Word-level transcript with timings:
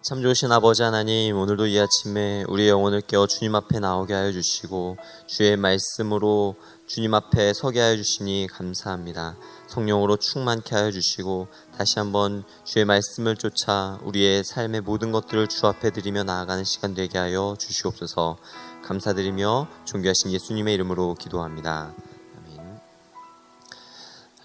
참 0.00 0.22
좋으신 0.22 0.52
아버지 0.52 0.84
하나님, 0.84 1.36
오늘도 1.36 1.66
이 1.66 1.78
아침에 1.78 2.44
우리의 2.46 2.68
영혼을 2.68 3.00
깨워 3.00 3.26
주님 3.26 3.56
앞에 3.56 3.80
나오게 3.80 4.14
하여 4.14 4.30
주시고, 4.30 4.96
주의 5.26 5.56
말씀으로 5.56 6.54
주님 6.86 7.14
앞에 7.14 7.52
서게 7.52 7.80
하여 7.80 7.96
주시니 7.96 8.46
감사합니다. 8.48 9.36
성령으로 9.66 10.16
충만케 10.16 10.76
하여 10.76 10.92
주시고, 10.92 11.48
다시 11.76 11.98
한번 11.98 12.44
주의 12.64 12.84
말씀을 12.84 13.36
쫓아 13.36 13.98
우리의 14.04 14.44
삶의 14.44 14.82
모든 14.82 15.10
것들을 15.10 15.48
주 15.48 15.66
앞에 15.66 15.90
드리며 15.90 16.22
나아가는 16.22 16.62
시간 16.62 16.94
되게 16.94 17.18
하여 17.18 17.56
주시옵소서, 17.58 18.38
감사드리며 18.84 19.66
존귀하신 19.84 20.30
예수님의 20.30 20.74
이름으로 20.74 21.16
기도합니다. 21.16 21.92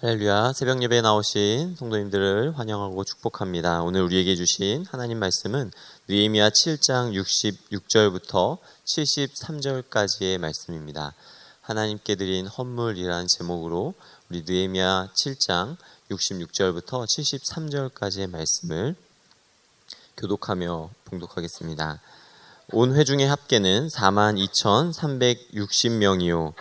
할렐루야 0.04 0.52
새벽 0.52 0.82
예배에 0.82 1.00
나오신 1.00 1.76
성도님들을 1.76 2.58
환영하고 2.58 3.04
축복합니다. 3.04 3.80
오늘 3.80 4.02
우리에게 4.02 4.36
주신 4.36 4.84
하나님 4.90 5.18
말씀은 5.18 5.70
느헤미야 6.08 6.50
7장 6.50 7.14
66절부터 7.14 8.58
73절까지의 8.84 10.36
말씀입니다. 10.36 11.14
하나님께 11.62 12.16
드린 12.16 12.46
헌물이라는 12.46 13.28
제목으로 13.28 13.94
우리 14.28 14.44
느헤미야 14.46 15.12
7장 15.16 15.78
66절부터 16.10 17.06
73절까지의 17.06 18.28
말씀을 18.28 18.96
교독하며 20.18 20.90
봉독하겠습니다. 21.06 22.02
온 22.72 22.94
회중의 22.94 23.26
합계는 23.26 23.88
42,360명이요 23.88 26.52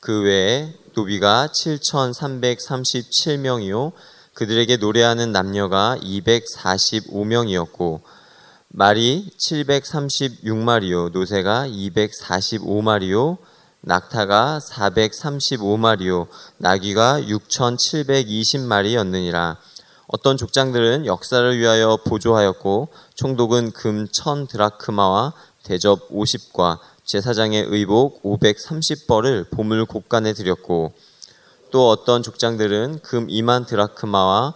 그 0.00 0.22
외에 0.22 0.74
노비가 0.94 1.48
7,337명이요. 1.52 3.92
그들에게 4.34 4.76
노래하는 4.78 5.32
남녀가 5.32 5.96
245명이었고, 6.00 8.00
말이 8.68 9.30
736마리요. 9.38 11.10
노새가 11.12 11.66
245마리요. 11.68 13.36
낙타가 13.82 14.60
435마리요. 14.62 16.26
나귀가 16.58 17.22
6,720마리였느니라. 17.22 19.56
어떤 20.06 20.36
족장들은 20.36 21.06
역사를 21.06 21.58
위하여 21.58 21.96
보조하였고, 22.04 22.90
총독은 23.14 23.70
금 23.72 24.06
1000드라크마와 24.08 25.32
대접 25.62 26.10
50과 26.10 26.78
제사장의 27.10 27.66
의복 27.70 28.22
530벌을 28.22 29.50
보물 29.50 29.84
곡간에 29.84 30.32
드렸고 30.32 30.92
또 31.72 31.88
어떤 31.90 32.22
족장들은 32.22 33.00
금 33.02 33.26
2만 33.26 33.66
드라크마와 33.66 34.54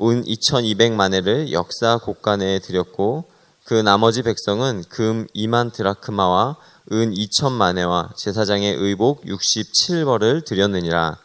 은 0.00 0.24
2200마네를 0.24 1.50
역사 1.50 1.98
곡간에 1.98 2.60
드렸고 2.60 3.24
그 3.64 3.74
나머지 3.74 4.22
백성은 4.22 4.84
금 4.88 5.26
2만 5.34 5.72
드라크마와 5.72 6.56
은 6.92 7.12
2000마네와 7.12 8.14
제사장의 8.16 8.76
의복 8.76 9.24
67벌을 9.24 10.44
드렸느니라. 10.44 11.18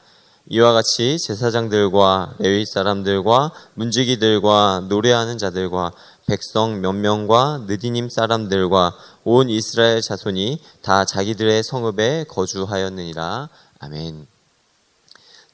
이와 0.49 0.73
같이 0.73 1.19
제사장들과 1.19 2.33
레위 2.39 2.65
사람들과 2.65 3.51
문지기들과 3.75 4.87
노래하는 4.89 5.37
자들과 5.37 5.93
백성 6.25 6.81
몇 6.81 6.93
명과 6.93 7.65
느디님 7.67 8.09
사람들과 8.09 8.93
온 9.25 9.49
이스라엘 9.49 10.01
자손이 10.01 10.61
다 10.81 11.05
자기들의 11.05 11.63
성읍에 11.63 12.25
거주하였느니라. 12.27 13.47
아멘. 13.79 14.27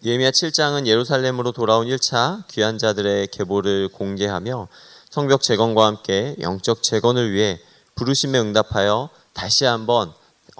니에미야 0.03 0.31
7장은 0.31 0.87
예루살렘으로 0.87 1.51
돌아온 1.51 1.85
1차 1.87 2.47
귀한 2.47 2.79
자들의 2.79 3.27
계보를 3.27 3.89
공개하며 3.89 4.67
성벽 5.09 5.43
재건과 5.43 5.85
함께 5.85 6.35
영적 6.39 6.81
재건을 6.81 7.31
위해 7.31 7.59
부르심에 7.95 8.39
응답하여 8.39 9.09
다시 9.33 9.65
한번 9.65 10.13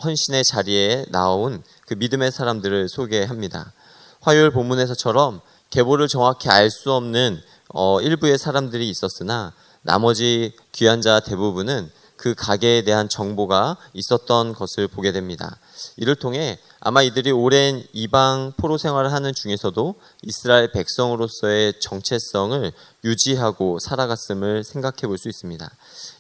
헌신의 0.04 0.44
자리에 0.44 1.06
나온 1.10 1.64
그 1.88 1.96
믿음의 1.96 2.32
사람들을 2.32 2.90
소개합니다. 2.90 3.74
화요일 4.22 4.52
본문에서처럼 4.52 5.42
계보를 5.72 6.08
정확히 6.08 6.50
알 6.50 6.70
수 6.70 6.92
없는 6.92 7.42
어, 7.70 8.02
일부의 8.02 8.38
사람들이 8.38 8.88
있었으나 8.90 9.54
나머지 9.82 10.54
귀한 10.74 11.02
자 11.02 11.20
대부분은 11.20 11.92
그 12.20 12.36
가게에 12.36 12.82
대한 12.82 13.08
정보가 13.08 13.78
있었던 13.94 14.52
것을 14.52 14.90
보게 14.90 15.14
됩니다. 15.14 15.58
이를 15.96 16.16
통해 16.16 16.60
아마 16.82 17.02
이들이 17.02 17.32
오랜 17.32 17.82
이방 17.94 18.56
포로 18.58 18.78
생활을 18.78 19.14
하는 19.14 19.34
중에서도 19.34 19.96
이스라엘 20.24 20.70
백성으로서의 20.74 21.80
정체성을 21.80 22.74
유지하고 23.06 23.80
살아갔음을 23.80 24.66
생각해 24.66 25.08
볼 25.08 25.18
수 25.18 25.30
있습니다. 25.30 25.72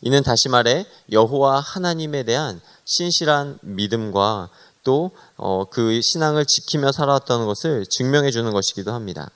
이는 0.01 0.23
다시 0.23 0.47
말해 0.47 0.85
여호와 1.11 1.59
하나님에 1.59 2.23
대한 2.23 2.61
신실한 2.85 3.59
믿음과 3.61 4.49
또그 4.83 5.13
어, 5.35 6.01
신앙을 6.01 6.45
지키며 6.45 6.93
살아왔던 6.93 7.45
것을 7.45 7.85
증명해 7.85 8.31
주는 8.31 8.49
것이기도 8.53 8.93
합니다. 8.93 9.29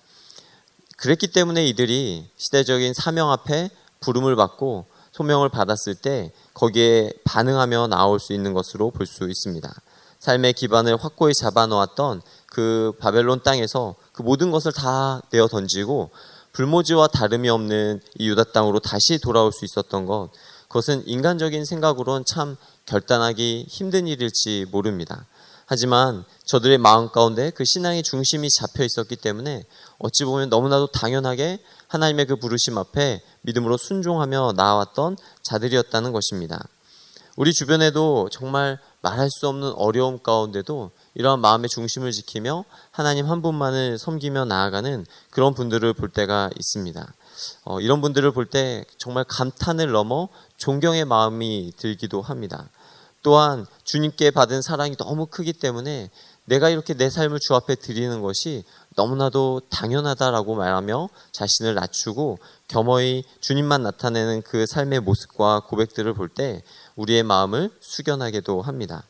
그랬기 0.95 1.27
때문에 1.27 1.67
이들이 1.67 2.29
시대적인 2.37 2.93
사명 2.93 3.31
앞에 3.31 3.69
부름을 3.99 4.37
받고 4.37 4.92
소명을 5.13 5.49
받았을 5.49 5.95
때 5.95 6.31
거기에 6.53 7.13
반응하며 7.23 7.87
나올 7.87 8.19
수 8.19 8.33
있는 8.33 8.53
것으로 8.53 8.91
볼 8.91 9.07
수 9.07 9.29
있습니다. 9.29 9.73
삶의 10.19 10.53
기반을 10.53 10.97
확고히 10.97 11.33
잡아놓았던 11.33 12.21
그 12.47 12.93
바벨론 12.99 13.41
땅에서 13.43 13.95
그 14.11 14.21
모든 14.21 14.51
것을 14.51 14.71
다 14.71 15.21
내어 15.31 15.47
던지고 15.47 16.11
불모지와 16.53 17.07
다름이 17.07 17.49
없는 17.49 17.99
이 18.19 18.29
유다 18.29 18.45
땅으로 18.53 18.79
다시 18.79 19.17
돌아올 19.19 19.51
수 19.51 19.65
있었던 19.65 20.05
것, 20.05 20.29
그것은 20.67 21.07
인간적인 21.07 21.65
생각으론 21.65 22.25
참 22.25 22.57
결단하기 22.85 23.65
힘든 23.67 24.07
일일지 24.07 24.65
모릅니다. 24.71 25.25
하지만 25.65 26.23
저들의 26.45 26.77
마음 26.77 27.09
가운데 27.09 27.49
그 27.49 27.65
신앙의 27.65 28.03
중심이 28.03 28.49
잡혀 28.49 28.83
있었기 28.83 29.15
때문에 29.15 29.65
어찌 29.97 30.25
보면 30.25 30.49
너무나도 30.49 30.87
당연하게 30.87 31.59
하나님의 31.93 32.25
그 32.25 32.35
부르심 32.37 32.79
앞에 32.79 33.21
믿음으로 33.41 33.77
순종하며 33.77 34.53
나아왔던 34.57 35.15
자들이었다는 35.43 36.11
것입니다. 36.11 36.59
우리 37.35 37.53
주변에도 37.53 38.29
정말 38.31 38.79
말할 39.01 39.29
수 39.29 39.47
없는 39.47 39.73
어려움 39.73 40.17
가운데도 40.17 40.89
이러한 41.13 41.39
마음의 41.39 41.69
중심을 41.69 42.11
지키며 42.11 42.65
하나님 42.89 43.29
한 43.29 43.43
분만을 43.43 43.99
섬기며 43.99 44.45
나아가는 44.45 45.05
그런 45.29 45.53
분들을 45.53 45.93
볼 45.93 46.09
때가 46.09 46.49
있습니다. 46.57 47.13
어, 47.65 47.79
이런 47.79 48.01
분들을 48.01 48.31
볼 48.31 48.49
때 48.49 48.85
정말 48.97 49.23
감탄을 49.25 49.91
넘어 49.91 50.29
존경의 50.57 51.05
마음이 51.05 51.73
들기도 51.77 52.23
합니다. 52.23 52.69
또한 53.21 53.67
주님께 53.83 54.31
받은 54.31 54.63
사랑이 54.63 54.97
너무 54.97 55.27
크기 55.27 55.53
때문에 55.53 56.09
내가 56.45 56.69
이렇게 56.69 56.93
내 56.93 57.09
삶을 57.09 57.39
주 57.39 57.55
앞에 57.55 57.75
드리는 57.75 58.21
것이 58.21 58.63
너무나도 58.95 59.61
당연하다라고 59.69 60.55
말하며 60.55 61.09
자신을 61.31 61.75
낮추고 61.75 62.39
겸허히 62.67 63.23
주님만 63.41 63.83
나타내는 63.83 64.41
그 64.43 64.65
삶의 64.65 65.01
모습과 65.01 65.61
고백들을 65.67 66.13
볼 66.13 66.29
때 66.29 66.63
우리의 66.95 67.23
마음을 67.23 67.69
숙연하게도 67.79 68.61
합니다. 68.61 69.03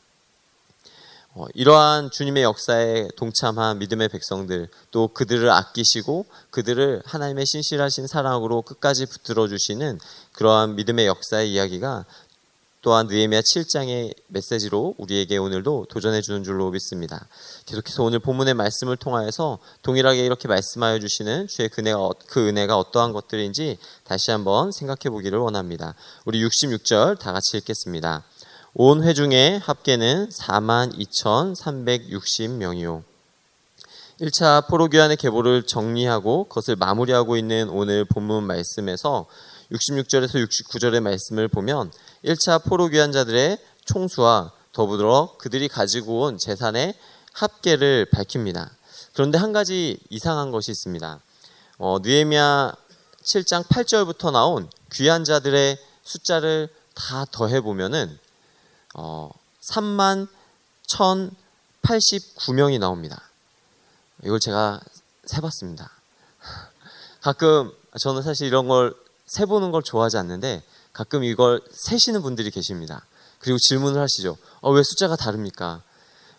어, 1.36 1.46
이러한 1.56 2.12
주님의 2.12 2.44
역사에 2.44 3.08
동참한 3.16 3.80
믿음의 3.80 4.10
백성들, 4.10 4.70
또 4.92 5.08
그들을 5.08 5.50
아끼시고 5.50 6.28
그들을 6.52 7.02
하나님의 7.06 7.48
신실하신 7.48 8.06
사랑으로 8.06 8.62
끝까지 8.62 9.08
붙들어 9.08 9.48
주시는 9.48 10.00
그러한 10.34 10.76
믿음의 10.76 11.08
역사의 11.08 11.52
이야기가 11.52 12.06
또한 12.84 13.08
느헤미야 13.08 13.42
7장의 13.42 14.14
메시지로 14.28 14.94
우리에게 14.98 15.38
오늘도 15.38 15.88
도전해 15.90 16.22
주는 16.22 16.44
줄로 16.44 16.70
믿습니다. 16.70 17.30
계속해서 17.66 18.04
오늘 18.04 18.20
본문의 18.20 18.54
말씀을 18.56 18.98
통하여서 18.98 19.60
동일하게 19.84 20.26
이렇게 20.26 20.50
말씀하여 20.50 21.00
주시는 21.00 21.48
주의 21.48 21.70
그 21.70 21.80
은혜가, 21.80 22.10
그 22.28 22.50
은혜가 22.50 22.78
어떠한 22.78 23.14
것들인지 23.14 23.78
다시 24.04 24.32
한번 24.32 24.74
생각해 24.74 25.10
보기를 25.12 25.40
원합니다. 25.40 25.96
우리 26.26 26.46
66절 26.46 27.20
다 27.20 27.32
같이 27.32 27.56
읽겠습니다. 27.56 28.26
온 28.74 29.02
회중의 29.02 29.60
합계는 29.60 30.28
42,360명이요. 30.28 33.02
1차 34.20 34.68
포로교환의 34.68 35.16
계보를 35.16 35.64
정리하고 35.64 36.50
그것을 36.50 36.76
마무리하고 36.76 37.38
있는 37.38 37.70
오늘 37.70 38.04
본문 38.04 38.44
말씀에서 38.44 39.26
66절에서 39.72 40.46
69절의 40.46 41.00
말씀을 41.00 41.48
보면 41.48 41.90
1차 42.26 42.64
포로 42.64 42.88
귀환자들의 42.88 43.58
총수와 43.86 44.52
더불어 44.72 45.36
그들이 45.38 45.68
가지고 45.68 46.22
온 46.22 46.38
재산의 46.38 46.96
합계를 47.34 48.08
밝힙니다. 48.12 48.72
그런데 49.14 49.38
한 49.38 49.54
가지 49.54 49.98
이상한 50.10 50.52
것이 50.52 50.72
있습니다. 50.72 51.20
어, 51.78 51.98
느헤미야 52.02 52.74
7장 53.24 53.68
8절부터 53.68 54.32
나온 54.32 54.70
귀환자들의 54.92 55.78
숫자를 56.04 56.70
다 56.94 57.26
더해 57.32 57.62
보면은 57.62 58.18
어, 58.96 59.30
3만 59.62 60.28
1,089명이 60.88 62.80
나옵니다. 62.80 63.22
이걸 64.24 64.40
제가 64.40 64.80
세봤습니다. 65.26 65.92
가끔 67.22 67.72
저는 68.00 68.22
사실 68.22 68.48
이런 68.48 68.68
걸 68.68 68.96
세보는 69.26 69.72
걸 69.72 69.82
좋아하지 69.84 70.18
않는데 70.18 70.64
가끔 70.94 71.24
이걸 71.24 71.62
세시는 71.72 72.22
분들이 72.22 72.52
계십니다. 72.52 73.06
그리고 73.40 73.58
질문을 73.58 74.00
하시죠. 74.00 74.38
어, 74.62 74.72
왜 74.72 74.84
숫자가 74.84 75.16
다릅니까? 75.16 75.82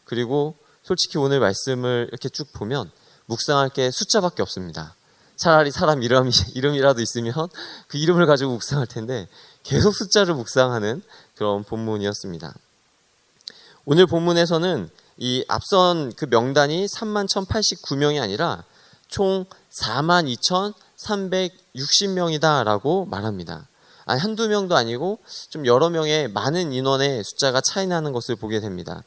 그리고 0.05 0.55
솔직히 0.83 1.19
오늘 1.19 1.41
말씀을 1.41 2.09
이렇게 2.11 2.29
쭉 2.29 2.53
보면 2.53 2.91
묵상할 3.27 3.71
게 3.71 3.91
숫자밖에 3.91 4.43
없습니다. 4.43 4.95
차라리 5.37 5.71
사람 5.71 6.03
이름이, 6.03 6.31
이름이라도 6.55 7.03
있으면 7.03 7.49
그 7.89 7.99
이름을 7.99 8.27
가지고 8.27 8.53
묵상할 8.53 8.87
텐데 8.87 9.29
계속 9.63 9.95
숫자를 9.95 10.35
묵상하는 10.35 11.03
그런 11.37 11.65
본문이었습니다. 11.65 12.55
오늘 13.87 14.07
본문에서는 14.07 14.89
이 15.19 15.45
앞선 15.49 16.13
그 16.15 16.27
명단이 16.27 16.87
3만 16.87 17.29
1089명이 17.29 18.23
아니라 18.23 18.65
총 19.09 19.47
4만 19.81 20.27
2,360명이다라고 20.99 23.09
말합니다. 23.09 23.67
한두 24.07 24.49
명도 24.49 24.77
아니고 24.77 25.19
좀 25.51 25.67
여러 25.67 25.91
명의 25.91 26.29
많은 26.29 26.73
인원의 26.73 27.25
숫자가 27.25 27.61
차이 27.61 27.87
나는 27.87 28.13
것을 28.13 28.37
보게 28.37 28.61
됩니다. 28.61 29.03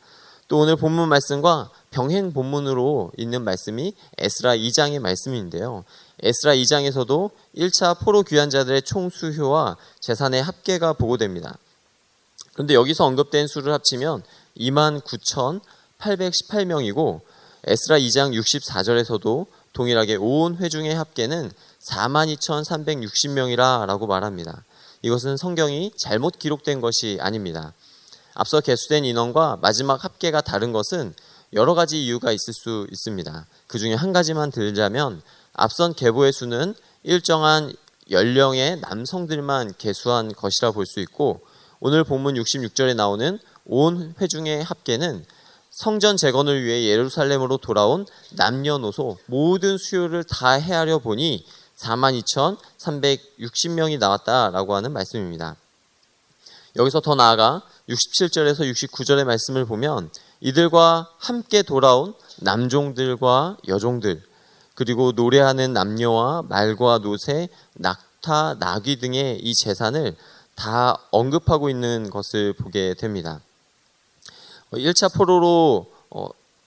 또 0.48 0.60
오늘 0.60 0.76
본문 0.78 1.10
말씀과 1.10 1.72
병행 1.92 2.32
본문으로 2.32 3.12
있는 3.18 3.44
말씀이 3.44 3.94
에스라 4.18 4.56
2장의 4.56 5.00
말씀인데요. 5.00 5.84
에스라 6.24 6.54
2장에서도 6.54 7.32
1차 7.58 8.00
포로 8.00 8.24
귀환자들의 8.24 8.84
총 8.84 9.10
수효와 9.10 9.76
재산의 10.00 10.42
합계가 10.42 10.94
보고됩니다. 10.94 11.58
그런데 12.54 12.76
여기서 12.76 13.04
언급된 13.06 13.48
수를 13.48 13.74
합치면 13.74 14.24
29,818명이고 14.58 17.20
에스라 17.66 18.00
2장 18.00 18.34
64절에서도 18.40 19.48
동일하게 19.74 20.16
온 20.16 20.56
회중의 20.56 20.96
합계는 20.96 21.52
42,360명이라라고 21.82 24.08
말합니다. 24.08 24.64
이것은 25.02 25.38
성경이 25.38 25.92
잘못 25.96 26.40
기록된 26.40 26.82
것이 26.82 27.18
아닙니다. 27.22 27.74
앞서 28.34 28.62
개수된 28.62 29.06
인원과 29.06 29.60
마지막 29.62 30.04
합계가 30.04 30.42
다른 30.42 30.72
것은 30.72 31.14
여러 31.54 31.74
가지 31.74 32.04
이유가 32.04 32.32
있을 32.32 32.54
수 32.54 32.88
있습니다. 32.92 33.46
그 33.68 33.80
중에 33.80 33.94
한 33.94 34.14
가지만 34.14 34.52
들자면 34.52 35.22
앞선 35.54 35.94
계보의 35.94 36.34
수는 36.34 36.76
일정한 37.04 37.74
연령의 38.10 38.80
남성들만 38.82 39.76
개수한 39.78 40.34
것이라 40.34 40.72
볼 40.72 40.86
수 40.86 41.00
있고 41.00 41.42
오늘 41.80 42.04
본문 42.04 42.36
66절에 42.36 42.96
나오는 42.96 43.40
온 43.66 44.14
회중의 44.20 44.64
합계는 44.64 45.26
성전 45.70 46.18
재건을 46.18 46.64
위해 46.64 46.86
예루살렘으로 46.86 47.58
돌아온 47.58 48.06
남녀노소 48.32 49.18
모든 49.28 49.78
수요를 49.78 50.24
다 50.24 50.54
헤아려 50.54 51.00
보니 51.00 51.46
42,360명이 51.78 54.00
나왔다라고 54.00 54.76
하는 54.76 54.92
말씀입니다. 54.92 55.56
여기서 56.76 57.00
더 57.02 57.14
나아가 57.16 57.64
67절에서 57.90 58.70
69절의 58.72 59.26
말씀을 59.26 59.66
보면 59.66 60.12
이들과 60.42 61.10
함께 61.18 61.64
돌아온 61.64 62.14
남종들과 62.38 63.58
여종들 63.68 64.22
그리고 64.76 65.12
노래하는 65.12 65.74
남녀와 65.74 66.44
말과 66.48 67.00
노새, 67.00 67.50
낙타, 67.74 68.58
나귀 68.60 69.00
등의 69.00 69.40
이 69.40 69.56
재산을 69.56 70.16
다 70.54 71.00
언급하고 71.10 71.70
있는 71.70 72.12
것을 72.12 72.54
보게 72.54 72.94
됩니다. 72.94 73.42
1차 74.72 75.12
포로로 75.14 75.88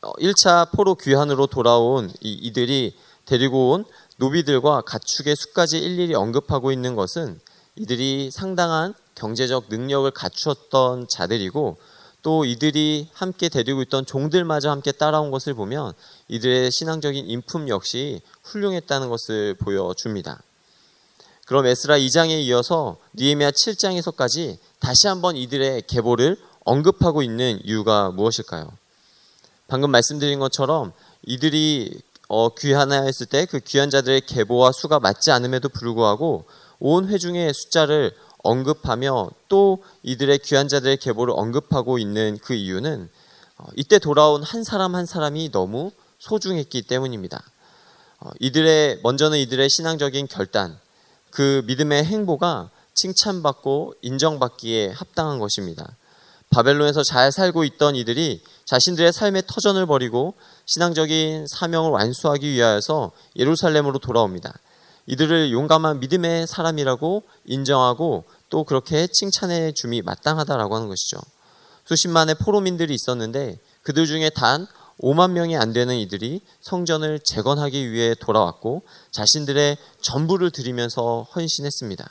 1차 0.03 0.49
어, 0.49 0.63
어, 0.63 0.65
포로 0.73 0.97
귀환으로 0.97 1.47
돌아온 1.47 2.13
이들이 2.21 2.97
데리고 3.27 3.73
온 3.73 3.85
노비들과 4.21 4.83
가축의 4.83 5.35
수까지 5.35 5.79
일일이 5.79 6.15
언급하고 6.15 6.73
있는 6.73 6.95
것은 6.95 7.41
이들이 7.77 8.31
상당한 8.31 8.95
경제적 9.15 9.67
능력을 9.71 10.11
갖추었던 10.11 11.07
자들이고 11.09 11.79
또 12.23 12.45
이들이 12.45 13.09
함께 13.15 13.49
데리고 13.49 13.81
있던 13.81 14.05
종들마저 14.05 14.71
함께 14.71 14.93
따라온 14.93 15.31
것을 15.31 15.55
보면 15.55 15.95
이들의 16.29 16.71
신앙적인 16.71 17.31
인품 17.31 17.71
역시 17.71 18.21
훌륭했다는 18.43 19.09
것을 19.09 19.55
보여줍니다. 19.55 20.43
그럼 21.47 21.65
에스라 21.65 21.97
2장에 21.97 22.43
이어서 22.43 22.99
니에미아 23.17 23.53
7장에서까지 23.53 24.59
다시 24.81 25.07
한번 25.09 25.37
이들의 25.37 25.85
계보를 25.87 26.37
언급하고 26.65 27.23
있는 27.23 27.59
이유가 27.65 28.11
무엇일까요? 28.11 28.71
방금 29.67 29.91
말씀드린 29.91 30.39
것처럼 30.41 30.93
이들이 31.25 32.03
어, 32.33 32.55
귀환하였을 32.55 33.27
때 33.27 33.45
그 33.45 33.59
귀환 33.59 33.91
자들의 33.91 34.21
계보와 34.21 34.71
수가 34.71 35.01
맞지 35.01 35.33
않음에도 35.33 35.69
불구하고 35.69 36.45
온 36.79 37.09
회중의 37.09 37.53
숫자를 37.53 38.15
언급하며 38.45 39.31
또 39.49 39.83
이들의 40.05 40.39
귀환 40.39 40.69
자들의 40.69 40.99
계보를 40.99 41.35
언급하고 41.37 41.99
있는 41.99 42.39
그 42.41 42.55
이유는 42.55 43.11
어, 43.59 43.65
이때 43.75 43.99
돌아온 43.99 44.45
한 44.45 44.63
사람 44.63 44.95
한 44.95 45.07
사람이 45.07 45.51
너무 45.51 45.91
소중했기 46.21 46.83
때문입니다. 46.83 47.43
어, 48.21 48.31
이들의 48.39 49.01
먼저는 49.03 49.37
이들의 49.39 49.69
신앙적인 49.69 50.29
결단, 50.29 50.79
그 51.31 51.65
믿음의 51.67 52.05
행보가 52.05 52.71
칭찬받고 52.95 53.95
인정받기에 54.03 54.91
합당한 54.91 55.41
것입니다. 55.41 55.97
바벨론에서 56.51 57.03
잘 57.03 57.33
살고 57.33 57.65
있던 57.65 57.97
이들이 57.97 58.43
자신들의 58.67 59.13
삶의 59.13 59.45
터전을 59.47 59.87
버리고 59.87 60.35
신앙적인 60.71 61.49
사명을 61.49 61.91
완수하기 61.91 62.49
위하여서 62.49 63.11
예루살렘으로 63.35 63.99
돌아옵니다. 63.99 64.55
이들을 65.07 65.51
용감한 65.51 65.99
믿음의 65.99 66.47
사람이라고 66.47 67.25
인정하고 67.45 68.23
또 68.51 68.63
그렇게 68.63 69.09
칭찬해 69.09 69.73
줌이 69.73 70.01
마땅하다라고 70.01 70.77
하는 70.77 70.87
것이죠. 70.87 71.19
수십만의 71.87 72.37
포로민들이 72.37 72.95
있었는데 72.95 73.59
그들 73.83 74.07
중에 74.07 74.31
단 74.31 74.69
5만 75.03 75.33
명이 75.33 75.57
안 75.57 75.73
되는 75.73 75.97
이들이 75.97 76.41
성전을 76.61 77.19
재건하기 77.19 77.91
위해 77.91 78.15
돌아왔고 78.15 78.83
자신들의 79.11 79.77
전부를 80.03 80.53
드리면서 80.53 81.27
헌신했습니다. 81.35 82.09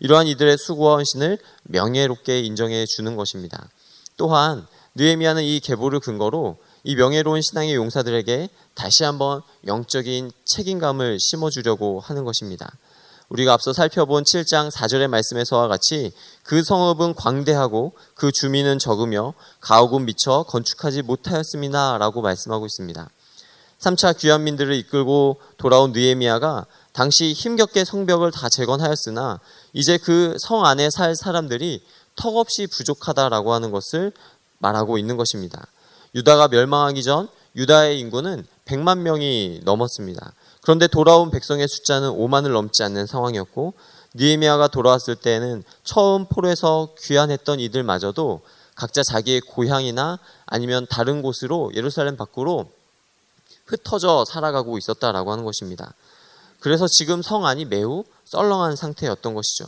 이러한 0.00 0.26
이들의 0.26 0.58
수고와 0.58 0.96
헌신을 0.96 1.38
명예롭게 1.62 2.40
인정해 2.40 2.86
주는 2.86 3.14
것입니다. 3.14 3.68
또한 4.16 4.66
느헤미야는 4.96 5.44
이 5.44 5.60
계보를 5.60 6.00
근거로 6.00 6.56
이 6.84 6.96
명예로운 6.96 7.42
신앙의 7.42 7.74
용사들에게 7.74 8.48
다시 8.74 9.04
한번 9.04 9.42
영적인 9.66 10.30
책임감을 10.44 11.18
심어주려고 11.20 12.00
하는 12.00 12.24
것입니다. 12.24 12.70
우리가 13.28 13.52
앞서 13.52 13.72
살펴본 13.72 14.24
7장 14.24 14.72
4절의 14.72 15.06
말씀에서와 15.08 15.68
같이 15.68 16.12
그 16.42 16.64
성읍은 16.64 17.14
광대하고 17.14 17.92
그 18.14 18.32
주민은 18.32 18.78
적으며 18.80 19.34
가옥은 19.60 20.04
미처 20.04 20.44
건축하지 20.48 21.02
못하였습니다. 21.02 21.98
라고 21.98 22.22
말씀하고 22.22 22.66
있습니다. 22.66 23.08
3차 23.78 24.18
귀환민들을 24.18 24.74
이끌고 24.74 25.40
돌아온 25.58 25.92
느에미아가 25.92 26.66
당시 26.92 27.32
힘겹게 27.32 27.84
성벽을 27.84 28.30
다 28.32 28.48
재건하였으나 28.48 29.38
이제 29.74 29.96
그 29.96 30.34
성 30.38 30.66
안에 30.66 30.90
살 30.90 31.14
사람들이 31.14 31.82
턱없이 32.16 32.66
부족하다라고 32.66 33.52
하는 33.52 33.70
것을 33.70 34.12
말하고 34.58 34.98
있는 34.98 35.16
것입니다. 35.16 35.66
유다가 36.14 36.48
멸망하기 36.48 37.02
전 37.02 37.28
유다의 37.56 37.98
인구는 38.00 38.46
100만 38.64 38.98
명이 38.98 39.62
넘었습니다. 39.64 40.32
그런데 40.62 40.86
돌아온 40.86 41.30
백성의 41.30 41.66
숫자는 41.68 42.10
5만을 42.10 42.52
넘지 42.52 42.82
않는 42.82 43.06
상황이었고 43.06 43.74
니에미아가 44.14 44.68
돌아왔을 44.68 45.16
때는 45.16 45.62
처음 45.84 46.26
포로에서 46.26 46.94
귀환했던 46.98 47.60
이들마저도 47.60 48.40
각자 48.74 49.02
자기의 49.02 49.40
고향이나 49.42 50.18
아니면 50.46 50.86
다른 50.90 51.22
곳으로 51.22 51.70
예루살렘 51.74 52.16
밖으로 52.16 52.70
흩어져 53.66 54.24
살아가고 54.24 54.78
있었다라고 54.78 55.30
하는 55.32 55.44
것입니다. 55.44 55.94
그래서 56.60 56.86
지금 56.88 57.22
성 57.22 57.46
안이 57.46 57.66
매우 57.66 58.04
썰렁한 58.24 58.76
상태였던 58.76 59.34
것이죠. 59.34 59.66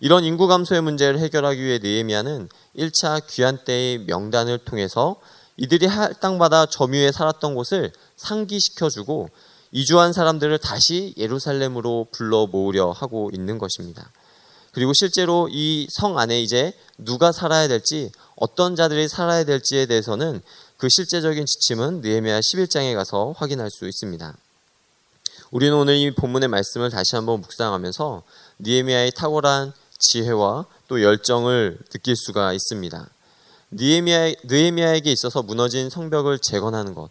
이런 0.00 0.24
인구 0.24 0.46
감소의 0.46 0.80
문제를 0.82 1.18
해결하기 1.20 1.62
위해 1.62 1.78
느헤미야는 1.82 2.48
1차 2.76 3.26
귀환 3.28 3.64
때의 3.64 3.98
명단을 3.98 4.58
통해서 4.58 5.16
이들이 5.56 5.86
할당받아 5.86 6.66
점유해 6.66 7.12
살았던 7.12 7.54
곳을 7.54 7.92
상기시켜주고 8.16 9.30
이주한 9.72 10.12
사람들을 10.12 10.58
다시 10.58 11.14
예루살렘으로 11.16 12.06
불러 12.12 12.46
모으려 12.46 12.90
하고 12.90 13.30
있는 13.32 13.58
것입니다. 13.58 14.10
그리고 14.72 14.92
실제로 14.92 15.48
이 15.50 15.86
성 15.90 16.18
안에 16.18 16.42
이제 16.42 16.72
누가 16.98 17.30
살아야 17.32 17.68
될지 17.68 18.10
어떤 18.36 18.74
자들이 18.74 19.08
살아야 19.08 19.44
될지에 19.44 19.86
대해서는 19.86 20.42
그 20.76 20.88
실제적인 20.88 21.46
지침은 21.46 22.00
느헤미야 22.00 22.40
11장에 22.40 22.94
가서 22.94 23.34
확인할 23.36 23.70
수 23.70 23.86
있습니다. 23.86 24.36
우리는 25.52 25.76
오늘 25.76 25.94
이 25.96 26.10
본문의 26.12 26.48
말씀을 26.48 26.90
다시 26.90 27.14
한번 27.14 27.40
묵상하면서 27.40 28.22
느헤미야의 28.58 29.12
탁월한 29.12 29.72
지혜와 29.98 30.66
또 30.88 31.00
열정을 31.02 31.78
느낄 31.90 32.16
수가 32.16 32.52
있습니다. 32.52 33.08
느헤미야 33.76 34.94
에게 34.94 35.12
있어서 35.12 35.42
무너진 35.42 35.90
성벽을 35.90 36.38
재건하는 36.38 36.94
것, 36.94 37.10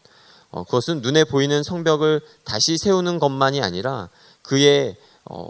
어, 0.52 0.64
그것은 0.64 1.02
눈에 1.02 1.24
보이는 1.24 1.64
성벽을 1.64 2.22
다시 2.44 2.78
세우는 2.78 3.20
것만이 3.20 3.62
아니라 3.62 4.10
그의 4.44 4.96
어, 5.26 5.50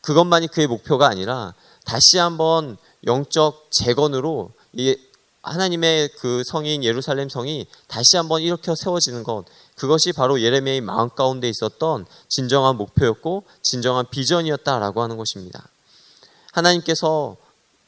그것만이 0.00 0.48
그의 0.48 0.66
목표가 0.66 1.06
아니라 1.06 1.54
다시 1.84 2.18
한번 2.18 2.76
영적 3.06 3.68
재건으로 3.70 4.50
이 4.72 4.96
하나님의 5.42 6.10
그 6.18 6.42
성인 6.44 6.84
예루살렘 6.84 7.28
성이 7.28 7.66
다시 7.88 8.16
한번 8.16 8.42
일으켜 8.42 8.74
세워지는 8.74 9.24
것 9.24 9.44
그것이 9.74 10.12
바로 10.12 10.40
예레미야의 10.40 10.80
마음 10.80 11.08
가운데 11.08 11.48
있었던 11.48 12.06
진정한 12.28 12.76
목표였고 12.76 13.44
진정한 13.62 14.06
비전이었다라고 14.08 15.02
하는 15.02 15.16
것입니다. 15.16 15.68
하나님께서 16.52 17.36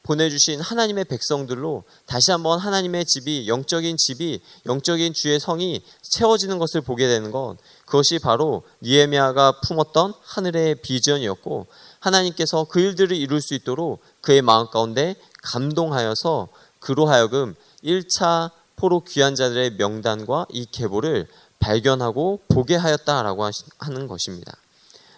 보내주신 0.05 0.61
하나님의 0.61 1.07
백성들로 1.07 1.85
다시 2.07 2.31
한번 2.31 2.59
하나님의 2.59 3.07
집이 3.07 3.49
영적인 3.49 3.97
집이 3.97 4.41
영적인 4.67 5.15
주의 5.15 5.41
성이 5.41 5.83
채워지는 6.03 6.59
것을 6.59 6.83
보게 6.83 7.09
되는 7.09 7.31
것 7.31 7.57
그것이 7.87 8.19
바로 8.19 8.63
니에미아가 8.83 9.61
품었던 9.61 10.13
하늘의 10.23 10.77
비전이었고 10.77 11.67
하나님께서 12.01 12.65
그 12.65 12.81
일들을 12.81 13.17
이룰 13.17 13.41
수 13.41 13.55
있도록 13.55 14.01
그의 14.21 14.43
마음 14.43 14.69
가운데 14.69 15.17
감동하여서 15.43 16.49
그로 16.81 17.07
하여금 17.07 17.55
1차 17.83 18.51
포로 18.77 19.01
귀한 19.05 19.35
자들의 19.35 19.77
명단과 19.77 20.47
이 20.51 20.67
계보를 20.67 21.27
발견하고 21.61 22.41
보게 22.49 22.77
하였다라고 22.77 23.49
하는 23.79 24.07
것입니다. 24.07 24.53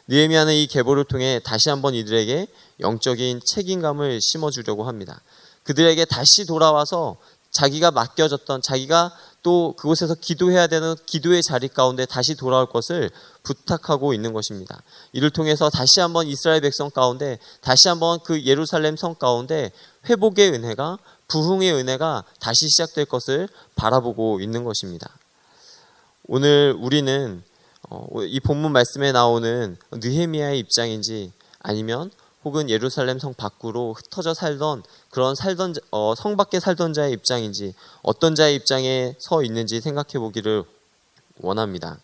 느헤미야는 0.08 0.54
이 0.54 0.66
계보를 0.66 1.04
통해 1.04 1.40
다시 1.44 1.68
한번 1.68 1.94
이들에게 1.94 2.46
영적인 2.80 3.40
책임감을 3.44 4.20
심어주려고 4.20 4.84
합니다. 4.84 5.20
그들에게 5.64 6.04
다시 6.04 6.46
돌아와서 6.46 7.16
자기가 7.50 7.90
맡겨졌던 7.90 8.62
자기가 8.62 9.12
또 9.42 9.75
그곳에서 9.76 10.14
기도해야 10.14 10.66
되는 10.66 10.94
기도의 11.06 11.42
자리 11.42 11.68
가운데 11.68 12.04
다시 12.04 12.34
돌아올 12.34 12.66
것을 12.66 13.10
부탁하고 13.42 14.12
있는 14.12 14.32
것입니다. 14.32 14.82
이를 15.12 15.30
통해서 15.30 15.70
다시 15.70 16.00
한번 16.00 16.26
이스라엘 16.26 16.60
백성 16.60 16.90
가운데 16.90 17.38
다시 17.60 17.88
한번 17.88 18.18
그 18.25 18.44
예루살렘 18.44 18.96
성 18.96 19.14
가운데 19.14 19.70
회복의 20.08 20.50
은혜가 20.50 20.98
부흥의 21.28 21.72
은혜가 21.72 22.25
다시 22.40 22.68
시작될 22.68 23.06
것을 23.06 23.48
바라보고 23.75 24.40
있는 24.40 24.64
것입니다. 24.64 25.08
오늘 26.25 26.76
우리는 26.78 27.42
어, 27.42 27.55
이 28.26 28.40
본문 28.40 28.72
말씀에 28.72 29.12
나오는 29.12 29.76
느헤미야의 29.92 30.58
입장인지 30.58 31.32
아니면 31.60 32.10
혹은 32.44 32.70
예루살렘 32.70 33.18
성 33.18 33.34
밖으로 33.34 33.94
흩어져 33.94 34.34
살던 34.34 34.84
그런 35.10 35.34
살던 35.34 35.74
어, 35.90 36.14
성 36.16 36.36
밖에 36.36 36.60
살던 36.60 36.92
자의 36.92 37.12
입장인지 37.12 37.74
어떤 38.02 38.34
자의 38.34 38.54
입장에 38.54 39.16
서 39.18 39.42
있는지 39.42 39.80
생각해 39.80 40.18
보기를 40.18 40.64
원합니다. 41.40 41.98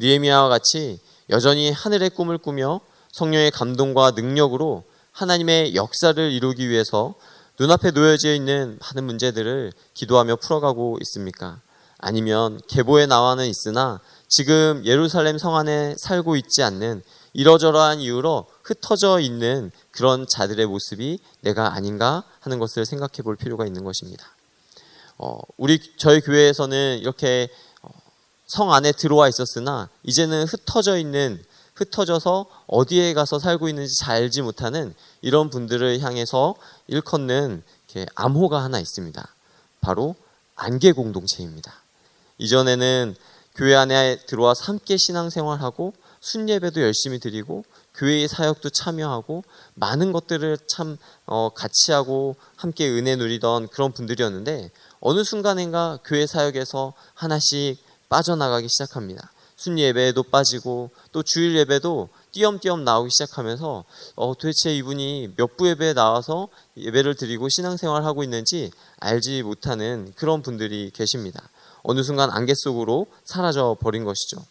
느헤미야와 0.00 0.48
같이 0.48 0.98
여전히 1.30 1.70
하늘의 1.70 2.10
꿈을 2.10 2.38
꾸며 2.38 2.80
성령의 3.12 3.50
감동과 3.50 4.12
능력으로 4.12 4.84
하나님의 5.12 5.74
역사를 5.74 6.30
이루기 6.30 6.68
위해서 6.68 7.14
눈앞에 7.58 7.90
놓여져 7.90 8.34
있는 8.34 8.78
많은 8.80 9.04
문제들을 9.04 9.72
기도하며 9.94 10.36
풀어가고 10.36 10.98
있습니까? 11.02 11.60
아니면 11.98 12.60
계보에 12.68 13.06
나와는 13.06 13.46
있으나 13.46 14.00
지금 14.28 14.82
예루살렘 14.84 15.38
성 15.38 15.56
안에 15.56 15.94
살고 15.96 16.36
있지 16.36 16.62
않는 16.62 17.02
이러저러한 17.32 18.00
이유로 18.00 18.46
흩어져 18.62 19.20
있는 19.20 19.70
그런 19.90 20.26
자들의 20.26 20.66
모습이 20.66 21.18
내가 21.40 21.74
아닌가 21.74 22.22
하는 22.40 22.58
것을 22.58 22.84
생각해 22.84 23.22
볼 23.24 23.36
필요가 23.36 23.66
있는 23.66 23.84
것입니다. 23.84 24.26
어, 25.16 25.38
우리 25.56 25.80
저희 25.96 26.20
교회에서는 26.20 26.98
이렇게 26.98 27.48
어, 27.82 27.88
성 28.46 28.72
안에 28.72 28.92
들어와 28.92 29.28
있었으나 29.28 29.88
이제는 30.04 30.44
흩어져 30.44 30.98
있는 30.98 31.42
흩어져서 31.74 32.46
어디에 32.66 33.14
가서 33.14 33.38
살고 33.38 33.68
있는지 33.68 33.96
잘 33.96 34.16
알지 34.16 34.42
못하는 34.42 34.94
이런 35.22 35.48
분들을 35.48 36.00
향해서 36.00 36.54
일컫는 36.88 37.62
암호가 38.14 38.62
하나 38.62 38.78
있습니다. 38.78 39.34
바로 39.80 40.14
안개 40.54 40.92
공동체입니다. 40.92 41.72
이전에는 42.38 43.16
교회 43.58 43.74
안에 43.74 44.18
들어와서 44.26 44.66
함께 44.66 44.96
신앙생활하고 44.96 45.92
순예배도 46.20 46.80
열심히 46.80 47.18
드리고 47.18 47.64
교회의 47.96 48.28
사역도 48.28 48.70
참여하고 48.70 49.42
많은 49.74 50.12
것들을 50.12 50.58
참 50.68 50.96
어, 51.26 51.48
같이 51.48 51.90
하고 51.90 52.36
함께 52.54 52.88
은혜 52.88 53.16
누리던 53.16 53.66
그런 53.66 53.90
분들이었는데 53.90 54.70
어느 55.00 55.24
순간인가 55.24 55.98
교회 56.04 56.28
사역에서 56.28 56.92
하나씩 57.14 57.78
빠져나가기 58.08 58.68
시작합니다. 58.68 59.32
순예배에도 59.56 60.22
빠지고 60.22 60.90
또 61.10 61.24
주일 61.24 61.56
예배도 61.56 62.10
띄엄띄엄 62.30 62.84
나오기 62.84 63.10
시작하면서 63.10 63.84
어, 64.14 64.34
도대체 64.38 64.72
이분이 64.76 65.32
몇 65.36 65.56
부 65.56 65.68
예배에 65.68 65.94
나와서 65.94 66.48
예배를 66.76 67.16
드리고 67.16 67.48
신앙생활 67.48 68.04
하고 68.04 68.22
있는지 68.22 68.70
알지 69.00 69.42
못하는 69.42 70.12
그런 70.14 70.42
분들이 70.42 70.92
계십니다. 70.94 71.42
어느 71.82 72.02
순간 72.02 72.30
안개 72.30 72.54
속으로 72.54 73.06
사라져 73.24 73.76
버린 73.80 74.04
것이죠. 74.04 74.44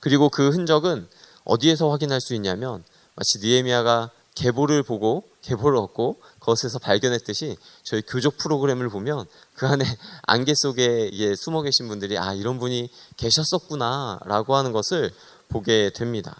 그리고 0.00 0.28
그 0.28 0.50
흔적은 0.50 1.08
어디에서 1.44 1.90
확인할 1.90 2.20
수 2.20 2.34
있냐면 2.34 2.84
마치 3.14 3.38
니에미아가 3.38 4.10
계보를 4.34 4.82
보고 4.82 5.24
계보를 5.42 5.78
얻고 5.78 6.20
그것에서 6.40 6.78
발견했듯이 6.78 7.56
저희 7.82 8.02
교적 8.02 8.36
프로그램을 8.36 8.88
보면 8.88 9.26
그 9.54 9.66
안에 9.66 9.84
안개 10.26 10.54
속에 10.54 11.10
숨어 11.36 11.62
계신 11.62 11.88
분들이 11.88 12.18
아 12.18 12.34
이런 12.34 12.58
분이 12.58 12.90
계셨었구나라고 13.16 14.56
하는 14.56 14.72
것을 14.72 15.12
보게 15.48 15.90
됩니다. 15.90 16.36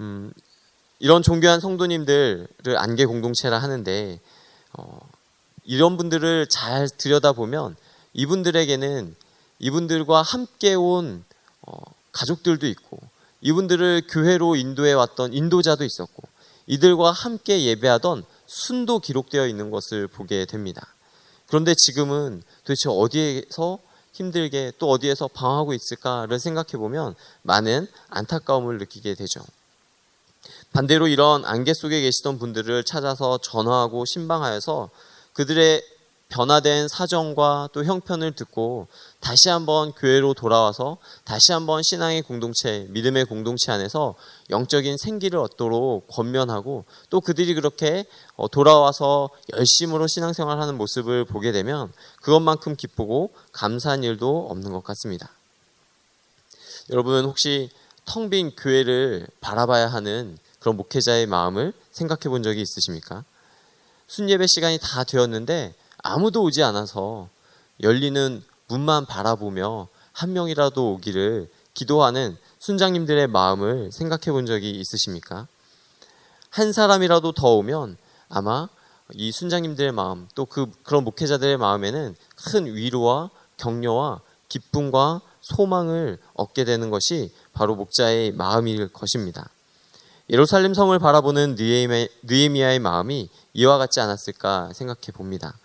음, 0.00 0.32
이런 0.98 1.22
존귀한 1.22 1.60
성도님들을 1.60 2.76
안개 2.76 3.06
공동체라 3.06 3.58
하는데 3.58 4.18
어, 4.72 4.98
이런 5.64 5.96
분들을 5.96 6.48
잘 6.48 6.88
들여다보면 6.88 7.76
이분들에게는 8.12 9.14
이분들과 9.58 10.22
함께 10.22 10.74
온 10.74 11.24
어, 11.62 11.72
가족들도 12.12 12.66
있고 12.66 12.98
이분들을 13.40 14.02
교회로 14.08 14.56
인도해 14.56 14.92
왔던 14.92 15.32
인도자도 15.32 15.84
있었고 15.84 16.22
이들과 16.66 17.12
함께 17.12 17.64
예배하던 17.64 18.24
순도 18.46 19.00
기록되어 19.00 19.46
있는 19.46 19.70
것을 19.70 20.06
보게 20.06 20.44
됩니다. 20.44 20.86
그런데 21.46 21.74
지금은 21.74 22.42
도대체 22.64 22.88
어디에서 22.88 23.78
힘들게 24.12 24.72
또 24.78 24.90
어디에서 24.90 25.28
방황하고 25.28 25.72
있을까를 25.72 26.38
생각해 26.38 26.72
보면 26.72 27.14
많은 27.42 27.88
안타까움을 28.08 28.78
느끼게 28.78 29.14
되죠. 29.14 29.40
반대로 30.72 31.08
이런 31.08 31.44
안개 31.44 31.74
속에 31.74 32.00
계시던 32.00 32.38
분들을 32.38 32.84
찾아서 32.84 33.38
전화하고 33.38 34.04
신방하여서 34.04 34.90
그들의 35.32 35.82
변화된 36.30 36.88
사정과 36.88 37.68
또 37.72 37.84
형편을 37.84 38.32
듣고 38.32 38.86
다시 39.18 39.48
한번 39.48 39.92
교회로 39.92 40.32
돌아와서 40.34 40.96
다시 41.24 41.52
한번 41.52 41.82
신앙의 41.82 42.22
공동체, 42.22 42.86
믿음의 42.90 43.26
공동체 43.26 43.72
안에서 43.72 44.14
영적인 44.48 44.96
생기를 44.96 45.38
얻도록 45.40 46.06
권면하고 46.08 46.84
또 47.10 47.20
그들이 47.20 47.54
그렇게 47.54 48.06
어, 48.36 48.48
돌아와서 48.48 49.28
열심으로 49.52 50.06
신앙생활하는 50.06 50.78
모습을 50.78 51.24
보게 51.24 51.52
되면 51.52 51.92
그것만큼 52.22 52.76
기쁘고 52.76 53.32
감사한 53.52 54.04
일도 54.04 54.48
없는 54.50 54.72
것 54.72 54.82
같습니다. 54.84 55.30
여러분 56.90 57.24
혹시 57.24 57.70
텅 58.04 58.30
빈 58.30 58.54
교회를 58.56 59.26
바라봐야 59.40 59.88
하는 59.88 60.38
그런 60.60 60.76
목회자의 60.76 61.26
마음을 61.26 61.72
생각해 61.92 62.22
본 62.28 62.42
적이 62.42 62.62
있으십니까? 62.62 63.24
순예배 64.06 64.46
시간이 64.46 64.78
다 64.80 65.04
되었는데 65.04 65.74
아무도 66.02 66.42
오지 66.42 66.62
않아서 66.62 67.28
열리는 67.82 68.42
문만 68.68 69.06
바라보며 69.06 69.88
한 70.12 70.32
명이라도 70.32 70.92
오기를 70.92 71.48
기도하는 71.74 72.36
순장님들의 72.58 73.28
마음을 73.28 73.90
생각해 73.92 74.32
본 74.32 74.46
적이 74.46 74.70
있으십니까? 74.70 75.46
한 76.50 76.72
사람이라도 76.72 77.32
더 77.32 77.48
오면 77.54 77.96
아마 78.28 78.68
이 79.14 79.32
순장님들의 79.32 79.92
마음 79.92 80.28
또 80.34 80.44
그 80.44 80.70
그런 80.82 81.04
목회자들의 81.04 81.56
마음에는 81.56 82.14
큰 82.36 82.66
위로와 82.66 83.30
격려와 83.56 84.20
기쁨과 84.48 85.20
소망을 85.40 86.18
얻게 86.34 86.64
되는 86.64 86.90
것이 86.90 87.32
바로 87.52 87.74
목자의 87.76 88.32
마음일 88.32 88.88
것입니다. 88.88 89.48
예루살렘 90.28 90.74
성을 90.74 90.96
바라보는 90.98 91.56
느에미아의 92.24 92.78
마음이 92.78 93.28
이와 93.54 93.78
같지 93.78 94.00
않았을까 94.00 94.72
생각해 94.74 95.12
봅니다. 95.12 95.58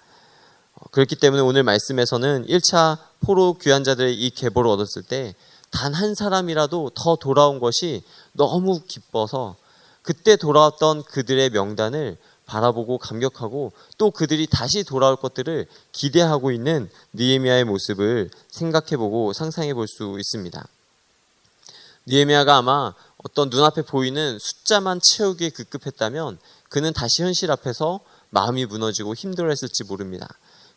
그렇기 0.92 1.16
때문에 1.16 1.42
오늘 1.42 1.64
말씀에서는 1.64 2.48
1차 2.48 2.98
포로 3.22 3.58
귀한 3.62 3.84
자들의 3.84 4.16
이 4.16 4.30
계보를 4.30 4.70
얻었을 4.70 5.04
때 5.04 5.36
단 5.76 5.94
한 5.94 6.16
사람이라도 6.16 6.92
더 6.96 7.16
돌아온 7.18 7.60
것이 7.60 8.04
너무 8.32 8.82
기뻐서 8.88 9.56
그때 10.02 10.38
돌아왔던 10.38 11.04
그들의 11.04 11.50
명단을 11.50 12.18
바라보고 12.46 12.98
감격하고 13.00 13.74
또 13.98 14.12
그들이 14.12 14.48
다시 14.48 14.84
돌아올 14.84 15.16
것들을 15.18 15.66
기대하고 15.92 16.52
있는 16.52 16.90
니에미아의 17.14 17.66
모습을 17.66 18.30
생각해보고 18.50 19.34
상상해볼 19.34 19.88
수 19.88 20.16
있습니다. 20.18 20.66
니에미아가 22.08 22.58
아마 22.58 22.94
어떤 23.18 23.50
눈앞에 23.50 23.82
보이는 23.82 24.38
숫자만 24.40 25.02
채우기에 25.02 25.50
급급했다면 25.50 26.38
그는 26.70 26.94
다시 26.94 27.24
현실 27.24 27.52
앞에서 27.52 28.00
마음이 28.30 28.66
무너지고 28.66 29.16
힘들어했을지 29.16 29.86
모릅니다. 29.86 30.28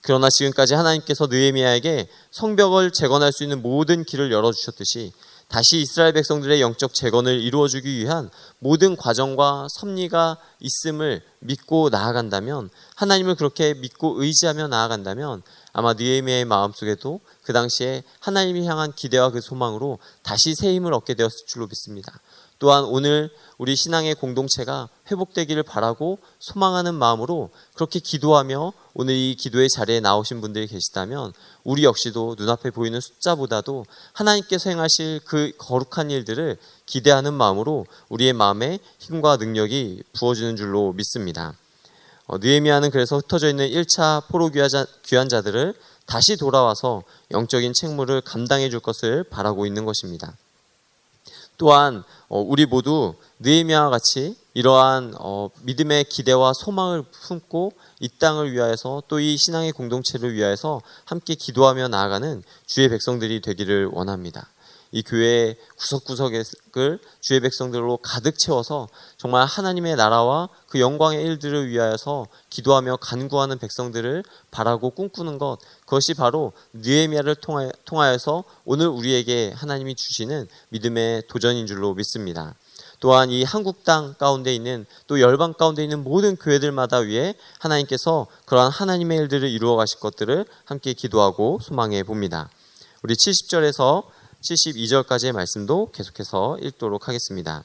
그러나 0.03 0.31
지금까지 0.31 0.75
하나님께서 0.75 1.27
느헤미야에게 1.27 2.09
성벽을 2.31 2.93
재건할 2.93 3.33
수 3.33 3.43
있는 3.43 3.63
모든 3.63 4.05
길을 4.05 4.33
열어 4.33 4.53
주셨듯이 4.53 5.13
다시 5.49 5.81
이스라엘 5.81 6.13
백성들의 6.13 6.61
영적 6.61 6.93
재건을 6.93 7.41
이루어 7.41 7.69
주기 7.69 7.97
위한 7.97 8.31
모든 8.59 8.97
과정과 8.97 9.69
섭리가 9.71 10.37
있음을 10.61 11.23
믿고 11.41 11.89
나아간다면 11.89 12.69
하나님을 12.97 13.35
그렇게 13.35 13.73
믿고 13.73 14.23
의지하며 14.23 14.69
나아간다면 14.69 15.43
아마 15.73 15.95
느헤미야의 15.95 16.45
마음속에도 16.45 17.21
그 17.43 17.55
당시에 17.55 18.03
하나님이 18.21 18.67
향한 18.67 18.93
기대와 18.93 19.31
그 19.31 19.41
소망으로 19.41 19.99
다시 20.23 20.55
새 20.55 20.75
힘을 20.75 20.93
얻게 20.93 21.15
되었을 21.15 21.47
줄로 21.47 21.67
믿습니다. 21.67 22.21
또한 22.59 22.85
오늘 22.85 23.31
우리 23.57 23.77
신앙의 23.77 24.17
공동체가 24.17 24.89
회복되기를 25.11 25.63
바라고 25.63 26.19
소망하는 26.41 26.95
마음으로 26.95 27.51
그렇게 27.75 28.01
기도하며 28.01 28.73
오늘 28.95 29.15
이 29.15 29.37
기도의 29.37 29.69
자리에 29.69 30.01
나오신 30.01 30.41
분들이 30.41 30.67
계시다면 30.67 31.33
우리 31.63 31.85
역시도 31.85 32.35
눈앞에 32.37 32.71
보이는 32.71 33.01
숫자보다도 33.01 33.87
하나님께서 34.13 34.71
행하실 34.71 35.21
그 35.25 35.53
거룩한 35.59 36.11
일들을 36.11 36.57
기대하는 36.87 37.33
마음으로 37.35 37.87
우리의 38.09 38.33
마음에 38.33 38.81
힘과 38.99 39.37
능력이 39.37 40.03
부어지는 40.15 40.57
줄로 40.57 40.93
믿습니다. 40.93 41.55
어, 42.27 42.39
느헤미야는 42.39 42.91
그래서 42.91 43.17
흩어져 43.17 43.49
있는 43.49 43.69
1차 43.69 44.27
포로 44.29 44.51
귀환자들을 45.05 45.75
다시 46.07 46.37
돌아와서 46.37 47.05
영적인 47.31 47.73
책무를 47.73 48.21
감당해 48.21 48.69
줄 48.69 48.81
것을 48.81 49.25
바라고 49.25 49.65
있는 49.65 49.85
것입니다. 49.85 50.35
또한 51.59 52.05
어, 52.29 52.41
우리 52.41 52.67
모두 52.67 53.15
느헤미야와 53.41 53.91
같이 53.91 54.37
이러한 54.55 55.15
어, 55.19 55.51
믿음의 55.63 56.05
기대와 56.05 56.53
소망을 56.53 57.03
품고 57.03 57.73
이 58.01 58.09
땅을 58.09 58.53
위하여서 58.53 59.03
또 59.09 59.19
이 59.21 59.37
신앙의 59.37 59.73
공동체를 59.73 60.35
위하여서 60.35 60.81
함께 61.05 61.35
기도하며 61.35 61.89
나아가는 61.89 62.43
주의 62.67 62.89
백성들이 62.89 63.41
되기를 63.41 63.87
원합니다. 63.93 64.49
이 64.91 65.03
교회의 65.03 65.57
구석구석을 65.77 66.99
주의 67.21 67.41
백성들로 67.41 67.99
가득 67.99 68.39
채워서 68.39 68.89
정말 69.17 69.47
하나님의 69.47 69.97
나라와 69.97 70.49
그 70.69 70.81
영광의 70.81 71.23
일들을 71.25 71.69
위하여서 71.69 72.27
기도하며 72.51 72.97
간구하는 72.97 73.59
백성들을 73.59 74.25
바라고 74.51 74.91
꿈꾸는 74.91 75.39
것 75.39 75.59
그것이 75.85 76.15
바로 76.15 76.53
느헤미야를 76.73 77.37
통하여서 77.85 78.45
오늘 78.65 78.89
우리에게 78.89 79.53
하나님이 79.55 79.95
주시는 79.95 80.49
믿음의 80.71 81.25
도전인 81.29 81.67
줄로 81.67 81.95
믿습니다. 81.95 82.55
또한 83.01 83.31
이 83.31 83.45
한국 83.45 83.85
땅 83.85 84.15
가운데 84.15 84.53
있는 84.55 84.85
또 85.07 85.21
열방 85.21 85.53
가운데 85.55 85.83
있는 85.83 86.03
모든 86.03 86.37
교회들마다 86.37 86.99
위해 86.99 87.35
하나님께서 87.61 88.27
그러한 88.47 88.73
하나님의 88.73 89.19
일들을 89.19 89.49
이루어 89.49 89.77
가실 89.77 90.01
것들을 90.01 90.45
함께 90.65 90.95
기도하고 90.95 91.61
소망해 91.63 92.03
봅니다. 92.03 92.51
우리 93.03 93.15
70절에서 93.15 94.05
72절까지의 94.43 95.33
말씀도 95.33 95.91
계속해서 95.93 96.59
읽도록 96.61 97.09
하겠습니다. 97.09 97.65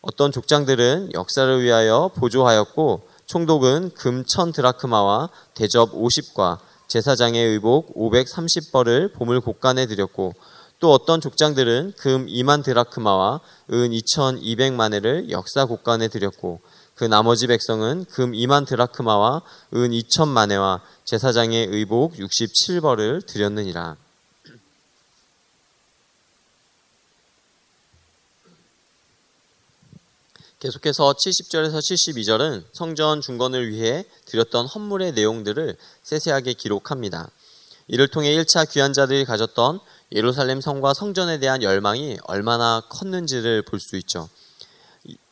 어떤 0.00 0.32
족장들은 0.32 1.12
역사를 1.14 1.62
위하여 1.62 2.10
보조하였고 2.14 3.08
총독은 3.26 3.92
금 3.94 4.24
천 4.26 4.52
드라크마와 4.52 5.30
대접 5.54 5.92
50과 5.92 6.58
제사장의 6.88 7.46
의복 7.48 7.94
530벌을 7.96 9.12
보물 9.14 9.40
곡간에 9.40 9.86
드렸고 9.86 10.34
또 10.78 10.92
어떤 10.92 11.20
족장들은 11.20 11.94
금 11.96 12.26
2만 12.26 12.62
드라크마와 12.62 13.40
은 13.72 13.90
2200만회를 13.90 15.30
역사 15.30 15.64
곡간에 15.64 16.08
드렸고 16.08 16.60
그 16.94 17.04
나머지 17.04 17.46
백성은 17.46 18.04
금 18.10 18.32
2만 18.32 18.66
드라크마와 18.66 19.42
은 19.74 19.90
2000만회와 19.90 20.80
제사장의 21.04 21.68
의복 21.68 22.14
67벌을 22.14 23.26
드렸느니라. 23.26 23.96
계속해서 30.64 31.12
70절에서 31.12 31.74
72절은 31.74 32.64
성전 32.72 33.20
중건을 33.20 33.68
위해 33.68 34.06
드렸던 34.24 34.64
헌물의 34.64 35.12
내용들을 35.12 35.76
세세하게 36.02 36.54
기록합니다. 36.54 37.28
이를 37.86 38.08
통해 38.08 38.34
1차 38.34 38.70
귀환자들이 38.70 39.26
가졌던 39.26 39.80
예루살렘 40.12 40.62
성과 40.62 40.94
성전에 40.94 41.38
대한 41.38 41.62
열망이 41.62 42.16
얼마나 42.24 42.80
컸는지를 42.88 43.60
볼 43.60 43.78
수 43.78 43.96
있죠. 43.96 44.30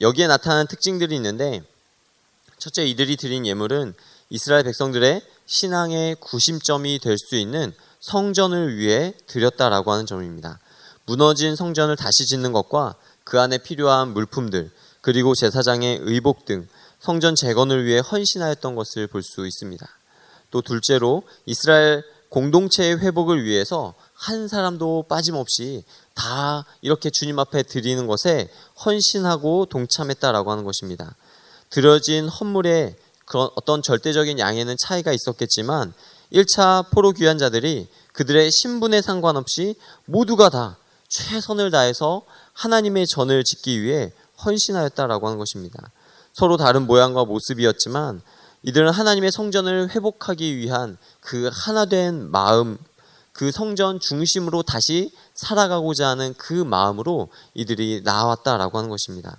여기에 0.02 0.26
나타나는 0.26 0.66
특징들이 0.66 1.16
있는데 1.16 1.62
첫째 2.58 2.84
이들이 2.84 3.16
드린 3.16 3.46
예물은 3.46 3.94
이스라엘 4.28 4.64
백성들의 4.64 5.22
신앙의 5.46 6.16
구심점이 6.20 6.98
될 6.98 7.16
수 7.16 7.36
있는 7.36 7.72
성전을 8.00 8.76
위해 8.76 9.14
드렸다라고 9.28 9.92
하는 9.92 10.04
점입니다. 10.04 10.58
무너진 11.06 11.56
성전을 11.56 11.96
다시 11.96 12.26
짓는 12.26 12.52
것과 12.52 12.96
그 13.24 13.40
안에 13.40 13.56
필요한 13.56 14.12
물품들, 14.12 14.70
그리고 15.02 15.34
제사장의 15.34 15.98
의복 16.02 16.46
등 16.46 16.66
성전 17.00 17.34
재건을 17.34 17.84
위해 17.84 17.98
헌신하였던 17.98 18.74
것을 18.74 19.08
볼 19.08 19.22
수 19.22 19.46
있습니다. 19.46 19.86
또 20.50 20.62
둘째로 20.62 21.24
이스라엘 21.44 22.04
공동체의 22.28 22.98
회복을 22.98 23.44
위해서 23.44 23.94
한 24.14 24.48
사람도 24.48 25.06
빠짐없이 25.08 25.84
다 26.14 26.64
이렇게 26.80 27.10
주님 27.10 27.38
앞에 27.38 27.64
드리는 27.64 28.06
것에 28.06 28.48
헌신하고 28.84 29.66
동참했다라고 29.66 30.50
하는 30.50 30.64
것입니다. 30.64 31.14
드려진 31.68 32.28
헌물에 32.28 32.96
그런 33.26 33.50
어떤 33.56 33.82
절대적인 33.82 34.38
양에는 34.38 34.76
차이가 34.78 35.12
있었겠지만 35.12 35.92
1차 36.32 36.90
포로 36.90 37.12
귀환자들이 37.12 37.88
그들의 38.12 38.50
신분에 38.50 39.02
상관없이 39.02 39.74
모두가 40.04 40.48
다 40.48 40.78
최선을 41.08 41.70
다해서 41.70 42.22
하나님의 42.54 43.06
전을 43.06 43.44
짓기 43.44 43.82
위해 43.82 44.12
헌신하였다라고 44.44 45.26
하는 45.26 45.38
것입니다. 45.38 45.90
서로 46.32 46.56
다른 46.56 46.86
모양과 46.86 47.24
모습이었지만 47.24 48.22
이들은 48.64 48.90
하나님의 48.90 49.32
성전을 49.32 49.90
회복하기 49.90 50.56
위한 50.56 50.96
그 51.20 51.50
하나된 51.52 52.30
마음, 52.30 52.78
그 53.32 53.50
성전 53.50 53.98
중심으로 53.98 54.62
다시 54.62 55.12
살아가고자 55.34 56.08
하는 56.08 56.34
그 56.34 56.52
마음으로 56.52 57.28
이들이 57.54 58.02
나왔다라고 58.04 58.78
하는 58.78 58.90
것입니다. 58.90 59.36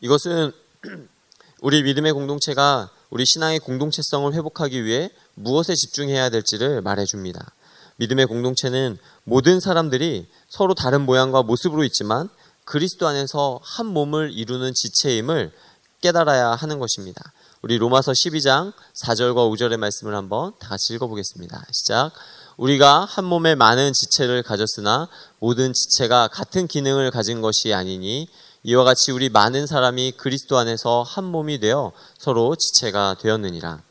이것은 0.00 0.52
우리 1.60 1.82
믿음의 1.82 2.12
공동체가 2.12 2.90
우리 3.10 3.24
신앙의 3.26 3.60
공동체성을 3.60 4.32
회복하기 4.32 4.84
위해 4.84 5.10
무엇에 5.34 5.74
집중해야 5.74 6.30
될지를 6.30 6.82
말해줍니다. 6.82 7.52
믿음의 7.96 8.26
공동체는 8.26 8.98
모든 9.24 9.60
사람들이 9.60 10.26
서로 10.48 10.74
다른 10.74 11.02
모양과 11.02 11.42
모습으로 11.42 11.84
있지만 11.84 12.28
그리스도 12.64 13.06
안에서 13.06 13.60
한 13.62 13.86
몸을 13.86 14.32
이루는 14.32 14.74
지체임을 14.74 15.52
깨달아야 16.00 16.50
하는 16.50 16.78
것입니다. 16.78 17.32
우리 17.62 17.78
로마서 17.78 18.12
12장 18.12 18.72
4절과 18.94 19.50
5절의 19.50 19.78
말씀을 19.78 20.14
한번 20.14 20.52
다 20.58 20.68
같이 20.68 20.94
읽어보겠습니다. 20.94 21.64
시작. 21.72 22.12
우리가 22.56 23.04
한 23.04 23.24
몸에 23.24 23.54
많은 23.54 23.92
지체를 23.92 24.42
가졌으나 24.42 25.08
모든 25.38 25.72
지체가 25.72 26.28
같은 26.28 26.66
기능을 26.66 27.10
가진 27.10 27.40
것이 27.40 27.72
아니니 27.72 28.28
이와 28.62 28.84
같이 28.84 29.12
우리 29.12 29.28
많은 29.28 29.66
사람이 29.66 30.12
그리스도 30.12 30.56
안에서 30.58 31.02
한 31.02 31.24
몸이 31.24 31.58
되어 31.58 31.92
서로 32.18 32.54
지체가 32.56 33.16
되었느니라. 33.20 33.82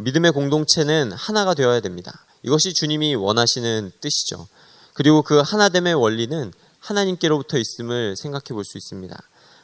믿음의 0.00 0.32
공동체는 0.32 1.12
하나가 1.12 1.54
되어야 1.54 1.80
됩니다. 1.80 2.24
이것이 2.42 2.74
주님이 2.74 3.14
원하시는 3.14 3.92
뜻이죠. 4.00 4.46
그리고 4.92 5.22
그 5.22 5.40
하나됨의 5.40 5.94
원리는 5.94 6.52
하나님께로부터 6.84 7.58
있음을 7.58 8.16
생각해 8.16 8.48
볼 8.52 8.64
수 8.64 8.78
있습니다. 8.78 9.16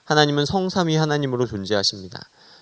하나님은 0.04 0.46
성삼위 0.46 0.96
하나님으로 0.96 1.46
존재하십니다. 1.46 2.18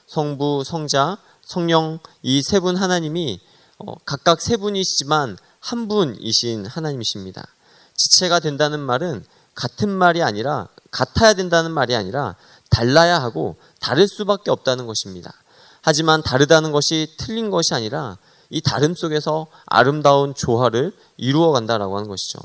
성부, 0.06 0.64
성자, 0.64 1.18
성령 1.42 1.98
이 2.22 2.40
세 2.42 2.60
분 2.60 2.76
하나님이 2.76 3.40
어, 3.78 3.94
각각 4.04 4.40
세 4.40 4.56
분이시지만 4.56 5.38
한 5.60 5.88
분이신 5.88 6.66
하나님이십니다. 6.66 7.46
지체가 7.94 8.40
된다는 8.40 8.80
말은 8.80 9.24
같은 9.54 9.88
말이 9.88 10.22
아니라 10.22 10.68
같아야 10.90 11.34
된다는 11.34 11.70
말이 11.70 11.94
아니라 11.94 12.36
달라야 12.70 13.20
하고 13.20 13.56
다를 13.80 14.06
수밖에 14.08 14.50
없다는 14.50 14.86
것입니다. 14.86 15.32
하지만 15.80 16.22
다르다는 16.22 16.72
것이 16.72 17.14
틀린 17.18 17.50
것이 17.50 17.74
아니라 17.74 18.18
이 18.50 18.60
다름 18.60 18.94
속에서 18.94 19.46
아름다운 19.66 20.34
조화를 20.34 20.92
이루어 21.16 21.52
간다라고 21.52 21.96
하는 21.96 22.08
것이죠. 22.08 22.38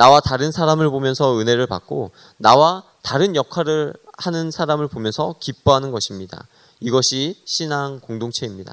나와 0.00 0.20
다른 0.20 0.50
사람을 0.50 0.88
보면서 0.88 1.38
은혜를 1.38 1.66
받고 1.66 2.12
나와 2.38 2.84
다른 3.02 3.36
역할을 3.36 3.92
하는 4.16 4.50
사람을 4.50 4.88
보면서 4.88 5.34
기뻐하는 5.40 5.90
것입니다. 5.90 6.46
이것이 6.80 7.38
신앙 7.44 8.00
공동체입니다. 8.00 8.72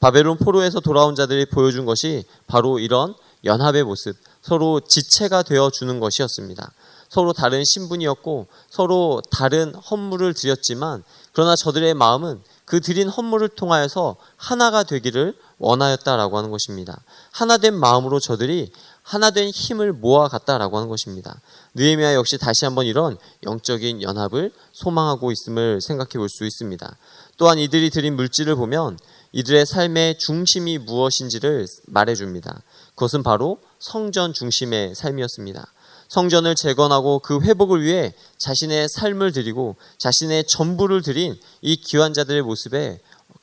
바벨론 0.00 0.38
포로에서 0.38 0.80
돌아온 0.80 1.14
자들이 1.14 1.44
보여준 1.44 1.84
것이 1.84 2.24
바로 2.46 2.78
이런 2.78 3.14
연합의 3.44 3.84
모습, 3.84 4.16
서로 4.40 4.80
지체가 4.80 5.42
되어 5.42 5.68
주는 5.68 6.00
것이었습니다. 6.00 6.72
서로 7.10 7.34
다른 7.34 7.62
신분이었고 7.62 8.46
서로 8.70 9.20
다른 9.30 9.74
헌물을 9.74 10.32
드렸지만 10.32 11.04
그러나 11.34 11.54
저들의 11.54 11.92
마음은 11.92 12.40
그 12.64 12.80
드린 12.80 13.10
헌물을 13.10 13.50
통하여서 13.50 14.16
하나가 14.38 14.84
되기를 14.84 15.36
원하였다라고 15.58 16.38
하는 16.38 16.50
것입니다. 16.50 17.02
하나 17.30 17.58
된 17.58 17.74
마음으로 17.74 18.18
저들이 18.18 18.72
하나된 19.02 19.50
힘을 19.50 19.92
모아갔다라고 19.92 20.76
하는 20.76 20.88
것입니다. 20.88 21.40
느헤미야 21.74 22.14
역시 22.14 22.38
다시 22.38 22.64
한번 22.64 22.86
이런 22.86 23.18
영적인 23.44 24.02
연합을 24.02 24.52
소망하고 24.72 25.32
있음을 25.32 25.80
생각해 25.80 26.12
볼 26.14 26.28
수 26.28 26.44
있습니다. 26.44 26.96
또한 27.36 27.58
이들이 27.58 27.90
드린 27.90 28.16
물질을 28.16 28.54
보면 28.54 28.98
이들의 29.32 29.66
삶의 29.66 30.18
중심이 30.18 30.78
무엇인지를 30.78 31.66
말해줍니다. 31.86 32.62
그것은 32.94 33.22
바로 33.22 33.58
성전 33.78 34.32
중심의 34.32 34.94
삶이었습니다. 34.94 35.66
성전을 36.08 36.54
재건하고 36.54 37.20
그 37.20 37.40
회복을 37.40 37.82
위해 37.82 38.14
자신의 38.36 38.88
삶을 38.90 39.32
드리고 39.32 39.76
자신의 39.98 40.46
전부를 40.46 41.00
드린 41.00 41.40
이 41.62 41.76
기환자들의 41.76 42.42
모습에 42.42 43.00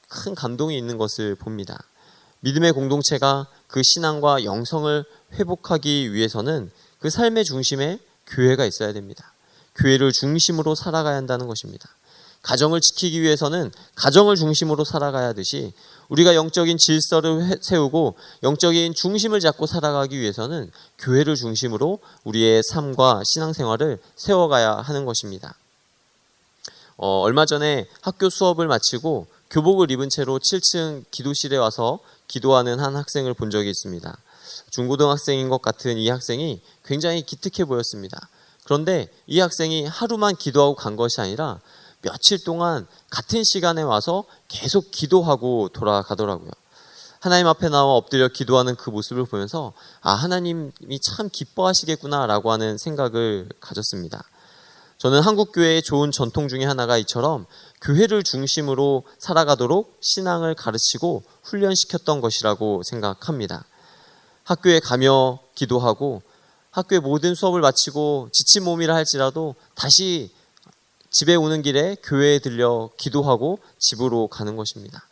큰 0.07 0.35
감동이 0.35 0.77
있는 0.77 0.97
것을 0.97 1.35
봅니다. 1.35 1.83
믿음의 2.41 2.73
공동체가 2.73 3.47
그 3.67 3.83
신앙과 3.83 4.43
영성을 4.43 5.03
회복하기 5.33 6.13
위해서는 6.13 6.71
그 6.99 7.09
삶의 7.09 7.45
중심에 7.45 7.99
교회가 8.27 8.65
있어야 8.65 8.93
됩니다. 8.93 9.33
교회를 9.75 10.11
중심으로 10.11 10.75
살아가야 10.75 11.15
한다는 11.15 11.47
것입니다. 11.47 11.89
가정을 12.41 12.79
지키기 12.79 13.21
위해서는 13.21 13.71
가정을 13.95 14.35
중심으로 14.35 14.85
살아가야 14.85 15.29
하듯이 15.29 15.73
우리가 16.07 16.35
영적인 16.35 16.77
질서를 16.77 17.59
세우고 17.61 18.15
영적인 18.43 18.93
중심을 18.93 19.39
잡고 19.39 19.65
살아가기 19.65 20.17
위해서는 20.17 20.71
교회를 20.99 21.35
중심으로 21.35 21.99
우리의 22.23 22.63
삶과 22.63 23.23
신앙생활을 23.25 23.99
세워가야 24.15 24.77
하는 24.77 25.05
것입니다. 25.05 25.55
어, 26.95 27.21
얼마 27.21 27.45
전에 27.45 27.87
학교 28.01 28.29
수업을 28.29 28.67
마치고 28.67 29.27
교복을 29.49 29.89
입은 29.89 30.09
채로 30.09 30.37
7층 30.37 31.05
기도실에 31.09 31.57
와서 31.57 31.99
기도하는 32.27 32.79
한 32.79 32.95
학생을 32.95 33.33
본 33.33 33.49
적이 33.49 33.71
있습니다. 33.71 34.17
중고등학생인 34.69 35.49
것 35.49 35.61
같은 35.61 35.97
이 35.97 36.09
학생이 36.09 36.61
굉장히 36.85 37.23
기특해 37.23 37.65
보였습니다. 37.65 38.29
그런데 38.63 39.09
이 39.25 39.39
학생이 39.39 39.87
하루만 39.87 40.35
기도하고 40.35 40.75
간 40.75 40.95
것이 40.95 41.19
아니라 41.19 41.59
며칠 42.01 42.43
동안 42.43 42.87
같은 43.09 43.43
시간에 43.43 43.81
와서 43.81 44.25
계속 44.47 44.91
기도하고 44.91 45.69
돌아가더라고요. 45.69 46.51
하나님 47.19 47.47
앞에 47.47 47.69
나와 47.69 47.93
엎드려 47.95 48.29
기도하는 48.29 48.75
그 48.75 48.91
모습을 48.91 49.25
보면서 49.25 49.73
아 50.01 50.13
하나님이 50.13 50.99
참 51.01 51.27
기뻐하시겠구나라고 51.29 52.51
하는 52.51 52.77
생각을 52.77 53.49
가졌습니다. 53.59 54.23
저는 54.99 55.21
한국 55.21 55.53
교회의 55.53 55.81
좋은 55.81 56.11
전통 56.11 56.49
중에 56.49 56.65
하나가 56.65 56.97
이처럼 56.97 57.45
교회를 57.79 58.21
중심으로 58.21 59.03
살아가도록 59.17 59.97
신앙을 60.01 60.55
가르치고 60.55 61.23
훈련시켰던 61.43 62.19
것이라고 62.19 62.83
생각합니다. 62.83 63.63
학교에 64.43 64.81
가며 64.81 65.39
기도하고 65.55 66.21
학교의 66.71 66.99
모든 66.99 67.33
수업을 67.33 67.61
마치고 67.61 68.27
지친 68.33 68.65
몸이라 68.65 68.93
할지라도 68.93 69.55
다시 69.73 70.33
집에 71.09 71.35
오는 71.35 71.61
길에 71.61 71.95
교회에 72.03 72.39
들려 72.39 72.89
기도하고 72.97 73.59
집으로 73.77 74.27
가는 74.27 74.57
것입니다. 74.57 75.07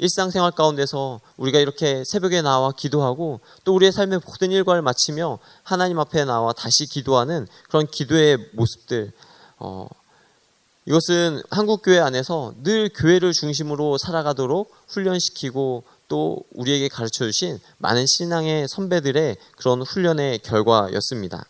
일상생활 0.00 0.52
가운데서 0.52 1.20
우리가 1.36 1.58
이렇게 1.58 2.04
새벽에 2.04 2.40
나와 2.40 2.72
기도하고 2.72 3.40
또 3.64 3.74
우리의 3.74 3.92
삶의 3.92 4.20
모든 4.26 4.50
일과를 4.50 4.80
마치며 4.80 5.38
하나님 5.62 5.98
앞에 5.98 6.24
나와 6.24 6.54
다시 6.54 6.86
기도하는 6.86 7.46
그런 7.68 7.86
기도의 7.86 8.38
모습들, 8.54 9.12
어, 9.58 9.86
이것은 10.86 11.42
한국 11.50 11.82
교회 11.82 11.98
안에서 11.98 12.54
늘 12.62 12.88
교회를 12.88 13.34
중심으로 13.34 13.98
살아가도록 13.98 14.74
훈련시키고 14.88 15.84
또 16.08 16.44
우리에게 16.52 16.88
가르쳐 16.88 17.26
주신 17.26 17.60
많은 17.76 18.06
신앙의 18.06 18.68
선배들의 18.68 19.36
그런 19.56 19.82
훈련의 19.82 20.38
결과였습니다. 20.38 21.44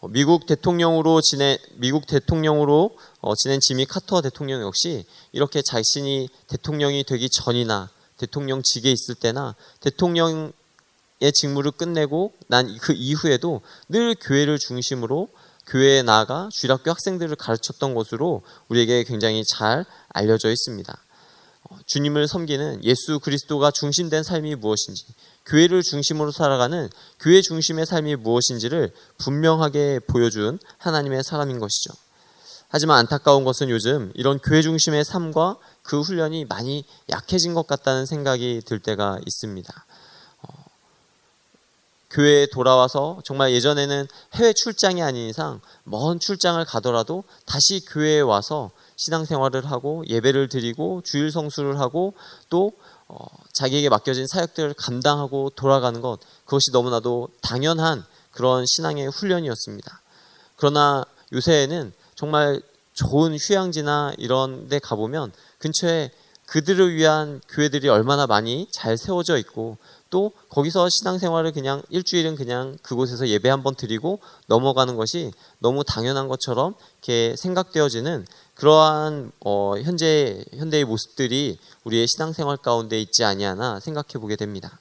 어, 0.00 0.08
미국 0.08 0.46
대통령으로 0.46 1.20
지내 1.20 1.58
미국 1.76 2.06
대통령으로 2.06 2.96
어, 3.20 3.34
지낸 3.34 3.60
지미 3.60 3.84
카터 3.84 4.22
대통령 4.22 4.62
역시 4.62 5.04
이렇게 5.32 5.60
자신이 5.60 6.28
대통령이 6.48 7.04
되기 7.04 7.28
전이나 7.28 7.90
대통령직에 8.16 8.90
있을 8.90 9.14
때나 9.14 9.54
대통령의 9.80 10.52
직무를 11.34 11.70
끝내고 11.70 12.32
난 12.48 12.78
그 12.80 12.92
이후에도 12.94 13.60
늘 13.88 14.14
교회를 14.14 14.58
중심으로 14.58 15.28
교회에 15.66 16.02
나아가 16.02 16.48
주일학교 16.50 16.90
학생들을 16.90 17.36
가르쳤던 17.36 17.94
것으로 17.94 18.42
우리에게 18.68 19.04
굉장히 19.04 19.44
잘 19.44 19.84
알려져 20.08 20.50
있습니다. 20.50 20.98
어, 21.64 21.78
주님을 21.86 22.26
섬기는 22.26 22.84
예수 22.84 23.20
그리스도가 23.20 23.70
중심된 23.70 24.22
삶이 24.22 24.54
무엇인지 24.56 25.04
교회를 25.50 25.82
중심으로 25.82 26.30
살아가는 26.30 26.88
교회 27.18 27.42
중심의 27.42 27.84
삶이 27.84 28.16
무엇인지를 28.16 28.92
분명하게 29.18 30.00
보여준 30.06 30.60
하나님의 30.78 31.24
사람인 31.24 31.58
것이죠. 31.58 31.92
하지만 32.68 32.98
안타까운 32.98 33.42
것은 33.42 33.68
요즘 33.68 34.12
이런 34.14 34.38
교회 34.38 34.62
중심의 34.62 35.04
삶과 35.04 35.56
그 35.82 36.00
훈련이 36.00 36.44
많이 36.44 36.84
약해진 37.10 37.52
것 37.52 37.66
같다는 37.66 38.06
생각이 38.06 38.62
들 38.64 38.78
때가 38.78 39.18
있습니다. 39.26 39.86
어, 40.42 40.48
교회에 42.10 42.46
돌아와서 42.46 43.20
정말 43.24 43.52
예전에는 43.52 44.06
해외 44.34 44.52
출장이 44.52 45.02
아닌 45.02 45.28
이상 45.28 45.60
먼 45.82 46.20
출장을 46.20 46.64
가더라도 46.64 47.24
다시 47.44 47.84
교회에 47.84 48.20
와서 48.20 48.70
신앙생활을 49.00 49.70
하고 49.70 50.04
예배를 50.06 50.48
드리고 50.48 51.00
주일 51.02 51.30
성수를 51.30 51.80
하고 51.80 52.12
또 52.50 52.72
어, 53.08 53.16
자기에게 53.52 53.88
맡겨진 53.88 54.26
사역들을 54.26 54.74
감당하고 54.74 55.50
돌아가는 55.56 55.98
것 56.02 56.18
그것이 56.44 56.70
너무나도 56.70 57.30
당연한 57.40 58.04
그런 58.30 58.66
신앙의 58.66 59.08
훈련이었습니다. 59.08 60.02
그러나 60.56 61.04
요새에는 61.32 61.92
정말 62.14 62.60
좋은 62.92 63.34
휴양지나 63.36 64.12
이런 64.18 64.68
데 64.68 64.78
가보면 64.78 65.32
근처에 65.58 66.10
그들을 66.44 66.94
위한 66.94 67.40
교회들이 67.48 67.88
얼마나 67.88 68.26
많이 68.26 68.66
잘 68.70 68.98
세워져 68.98 69.38
있고 69.38 69.78
또 70.10 70.32
거기서 70.48 70.88
신앙생활을 70.88 71.52
그냥 71.52 71.80
일주일은 71.88 72.34
그냥 72.34 72.76
그곳에서 72.82 73.28
예배 73.28 73.48
한번 73.48 73.76
드리고 73.76 74.18
넘어가는 74.46 74.96
것이 74.96 75.32
너무 75.60 75.84
당연한 75.84 76.26
것처럼 76.26 76.74
이렇게 76.98 77.36
생각되어지는 77.36 78.26
그러한 78.60 79.32
어, 79.40 79.72
현재 79.78 80.44
현대의 80.54 80.84
모습들이 80.84 81.58
우리의 81.84 82.06
신앙생활 82.06 82.58
가운데 82.58 83.00
있지 83.00 83.24
아니하나 83.24 83.80
생각해 83.80 84.20
보게 84.20 84.36
됩니다. 84.36 84.78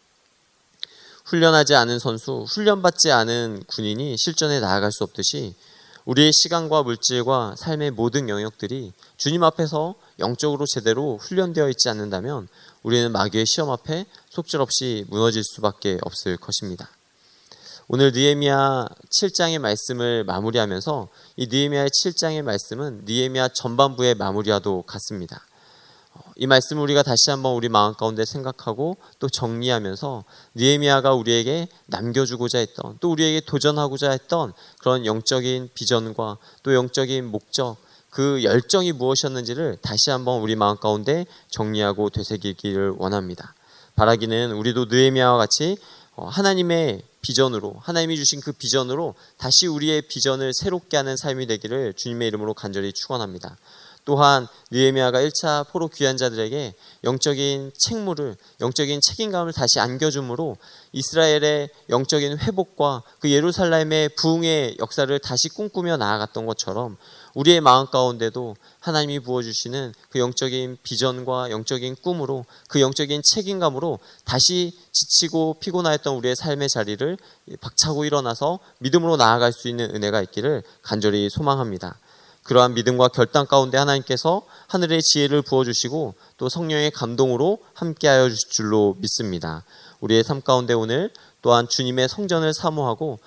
훈련하지 1.23 1.75
않은 1.75 1.97
선수, 1.97 2.45
훈련받지 2.49 3.09
않은 3.13 3.63
군인이 3.67 4.17
실전에 4.17 4.59
나아갈 4.59 4.91
수 4.91 5.05
없듯이 5.05 5.55
우리의 6.03 6.33
시간과 6.33 6.83
물질과 6.83 7.55
삶의 7.57 7.91
모든 7.91 8.27
영역들이 8.27 8.91
주님 9.15 9.43
앞에서 9.43 9.95
영적으로 10.19 10.65
제대로 10.65 11.17
훈련되어 11.17 11.69
있지 11.69 11.87
않는다면 11.87 12.49
우리는 12.83 13.09
마귀의 13.13 13.45
시험 13.45 13.69
앞에 13.69 14.05
속절없이 14.29 15.05
무너질 15.07 15.41
수밖에 15.45 15.99
없을 16.01 16.35
것입니다. 16.35 16.89
오늘 17.91 18.11
느헤미야 18.11 18.87
7장의 19.09 19.57
말씀을 19.57 20.23
마무리하면서 20.23 21.07
이 21.37 21.47
느헤미야의 21.47 21.89
7장의 21.89 22.43
말씀은 22.43 23.01
느헤미야 23.05 23.47
전반부의 23.47 24.13
마무리와도 24.13 24.83
같습니다. 24.83 25.41
어, 26.13 26.21
이 26.35 26.45
말씀을 26.45 26.83
우리가 26.83 27.01
다시 27.01 27.31
한번 27.31 27.55
우리 27.55 27.67
마음 27.67 27.95
가운데 27.95 28.25
생각하고 28.25 28.97
또 29.17 29.27
정리하면서 29.27 30.23
느헤미야가 30.53 31.15
우리에게 31.15 31.67
남겨주고자 31.87 32.59
했던 32.59 32.99
또 32.99 33.11
우리에게 33.11 33.41
도전하고자 33.47 34.11
했던 34.11 34.53
그런 34.77 35.07
영적인 35.07 35.71
비전과 35.73 36.37
또 36.61 36.75
영적인 36.75 37.25
목적 37.25 37.77
그 38.11 38.43
열정이 38.43 38.91
무엇이었는지를 38.91 39.79
다시 39.81 40.11
한번 40.11 40.41
우리 40.41 40.55
마음 40.55 40.77
가운데 40.77 41.25
정리하고 41.49 42.11
되새기기를 42.11 42.97
원합니다. 42.99 43.55
바라기는 43.95 44.51
우리도 44.51 44.85
느헤미야와 44.85 45.39
같이 45.39 45.79
어, 46.15 46.27
하나님의 46.27 47.08
비전으로 47.21 47.75
하나님이 47.81 48.15
주신 48.15 48.41
그 48.41 48.51
비전으로 48.51 49.15
다시 49.37 49.67
우리의 49.67 50.03
비전을 50.03 50.53
새롭게 50.53 50.97
하는 50.97 51.17
삶이 51.17 51.47
되기를 51.47 51.93
주님의 51.93 52.27
이름으로 52.29 52.53
간절히 52.53 52.93
축원합니다. 52.93 53.57
또한 54.09 54.47
느헤미야가 54.71 55.19
1차 55.21 55.67
포로 55.67 55.87
귀한 55.87 56.17
자들에게 56.17 56.73
영적인 57.03 57.73
책무를 57.77 58.37
영적인 58.59 59.01
책임감을 59.01 59.53
다시 59.53 59.79
안겨줌으로 59.79 60.57
이스라엘의 60.93 61.69
영적인 61.91 62.39
회복과 62.39 63.03
그 63.19 63.29
예루살렘의 63.29 64.09
부흥의 64.15 64.77
역사를 64.79 65.19
다시 65.19 65.49
꿈꾸며 65.49 65.97
나아갔던 65.97 66.47
것처럼 66.47 66.97
우리의 67.35 67.61
마음 67.61 67.85
가운데도 67.85 68.55
하나님이 68.79 69.19
부어주시는 69.19 69.93
그 70.09 70.17
영적인 70.17 70.79
비전과 70.81 71.51
영적인 71.51 71.97
꿈으로 72.01 72.45
그 72.67 72.81
영적인 72.81 73.21
책임감으로 73.23 73.99
다시 74.25 74.75
지치고 74.91 75.57
피곤하였던 75.59 76.15
우리의 76.15 76.35
삶의 76.35 76.67
자리를 76.67 77.15
박차고 77.61 78.05
일어나서 78.05 78.57
믿음으로 78.79 79.17
나아갈 79.17 79.53
수 79.53 79.67
있는 79.67 79.93
은혜가 79.93 80.23
있기를 80.23 80.63
간절히 80.81 81.29
소망합니다. 81.29 81.99
그러한 82.49 82.73
믿음과 82.73 83.09
결단 83.09 83.45
가운데 83.45 83.77
하나님께서 83.77 84.41
하늘의 84.69 85.03
지혜를 85.03 85.43
부어주시고 85.43 86.15
또 86.37 86.49
성령의 86.49 86.89
감동으로 86.89 87.59
함께하여 87.75 88.27
주실 88.27 88.49
줄로 88.49 88.95
믿습니다. 88.97 89.63
우리의 89.99 90.23
삶 90.23 90.41
가운데 90.41 90.73
오늘 90.73 91.11
또한 91.43 91.69
주님의 91.69 92.09
성전을 92.09 92.55
사모하고 92.55 93.19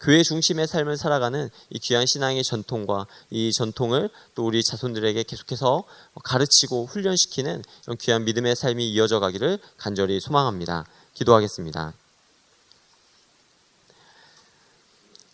교회 0.00 0.22
중심의 0.22 0.68
삶을 0.68 0.96
살아가는 0.96 1.50
이 1.70 1.78
귀한 1.80 2.06
신앙의 2.06 2.44
전통과 2.44 3.08
이 3.30 3.52
전통을 3.52 4.10
또 4.36 4.46
우리 4.46 4.62
자손들에게 4.62 5.24
계속해서 5.24 5.82
가르치고 6.22 6.86
훈련시키는 6.86 7.64
이런 7.82 7.96
귀한 7.96 8.24
믿음의 8.24 8.54
삶이 8.54 8.88
이어져 8.92 9.18
가기를 9.18 9.58
간절히 9.76 10.20
소망합니다. 10.20 10.86
기도하겠습니다. 11.14 11.94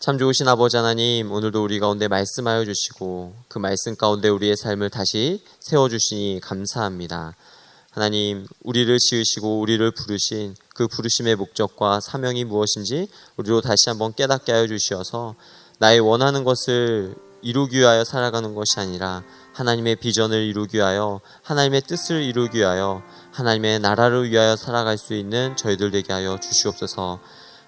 참 0.05 0.19
좋으신 0.19 0.47
아버지 0.47 0.77
하나님, 0.77 1.31
오늘도 1.31 1.63
우리 1.63 1.79
가운데 1.79 2.07
말씀하여 2.07 2.63
주시고 2.63 3.33
그 3.47 3.57
말씀 3.57 3.95
가운데 3.95 4.29
우리의 4.29 4.55
삶을 4.55 4.91
다시 4.91 5.41
세워 5.59 5.89
주시니 5.89 6.41
감사합니다. 6.43 7.35
하나님, 7.89 8.45
우리를 8.61 8.95
지으시고 8.99 9.59
우리를 9.61 9.89
부르신 9.89 10.53
그 10.75 10.87
부르심의 10.87 11.37
목적과 11.37 12.01
사명이 12.01 12.45
무엇인지 12.45 13.07
우리로 13.37 13.61
다시 13.61 13.89
한번 13.89 14.13
깨닫게 14.13 14.51
하여 14.51 14.67
주시어서 14.67 15.33
나의 15.79 16.01
원하는 16.01 16.43
것을 16.43 17.15
이루기 17.41 17.79
위하여 17.79 18.03
살아가는 18.03 18.53
것이 18.53 18.79
아니라 18.79 19.23
하나님의 19.53 19.95
비전을 19.95 20.43
이루기 20.43 20.77
위하여 20.77 21.19
하나님의 21.41 21.81
뜻을 21.81 22.21
이루기 22.21 22.59
위하여 22.59 23.01
하나님의 23.31 23.79
나라를 23.79 24.29
위하여 24.29 24.55
살아갈 24.55 24.99
수 24.99 25.15
있는 25.15 25.57
저희들 25.57 25.89
되게 25.89 26.13
하여 26.13 26.39
주시옵소서. 26.39 27.19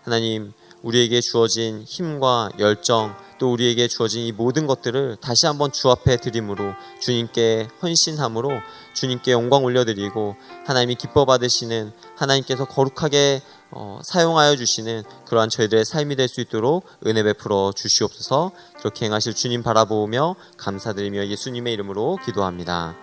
하나님, 0.03 0.53
우리에게 0.87 1.19
주어진 1.19 1.83
힘과 1.85 2.49
열정 2.59 3.13
또 3.39 3.51
우리에게 3.51 3.89
주어진 3.89 4.25
이 4.25 4.31
모든 4.31 4.67
것들을 4.67 5.17
다시 5.19 5.45
한번 5.45 5.71
주 5.73 5.89
앞에 5.91 6.17
드림으로 6.17 6.73
주님께 7.01 7.67
헌신함으로 7.81 8.49
주님께 8.93 9.33
영광 9.33 9.65
올려드리고 9.65 10.35
하나님이 10.65 10.95
기뻐 10.95 11.25
받으시는 11.25 11.91
하나님께서 12.15 12.65
거룩하게 12.65 13.41
어, 13.69 13.99
사용하여 14.01 14.55
주시는 14.55 15.03
그러한 15.25 15.49
저희들의 15.49 15.83
삶이 15.83 16.15
될 16.15 16.27
수 16.29 16.39
있도록 16.41 16.85
은혜 17.05 17.21
베풀어 17.23 17.73
주시옵소서 17.75 18.51
그렇게 18.79 19.05
행하실 19.05 19.33
주님 19.33 19.63
바라보며 19.63 20.35
감사드리며 20.57 21.27
예수님의 21.27 21.73
이름으로 21.73 22.17
기도합니다. 22.25 22.95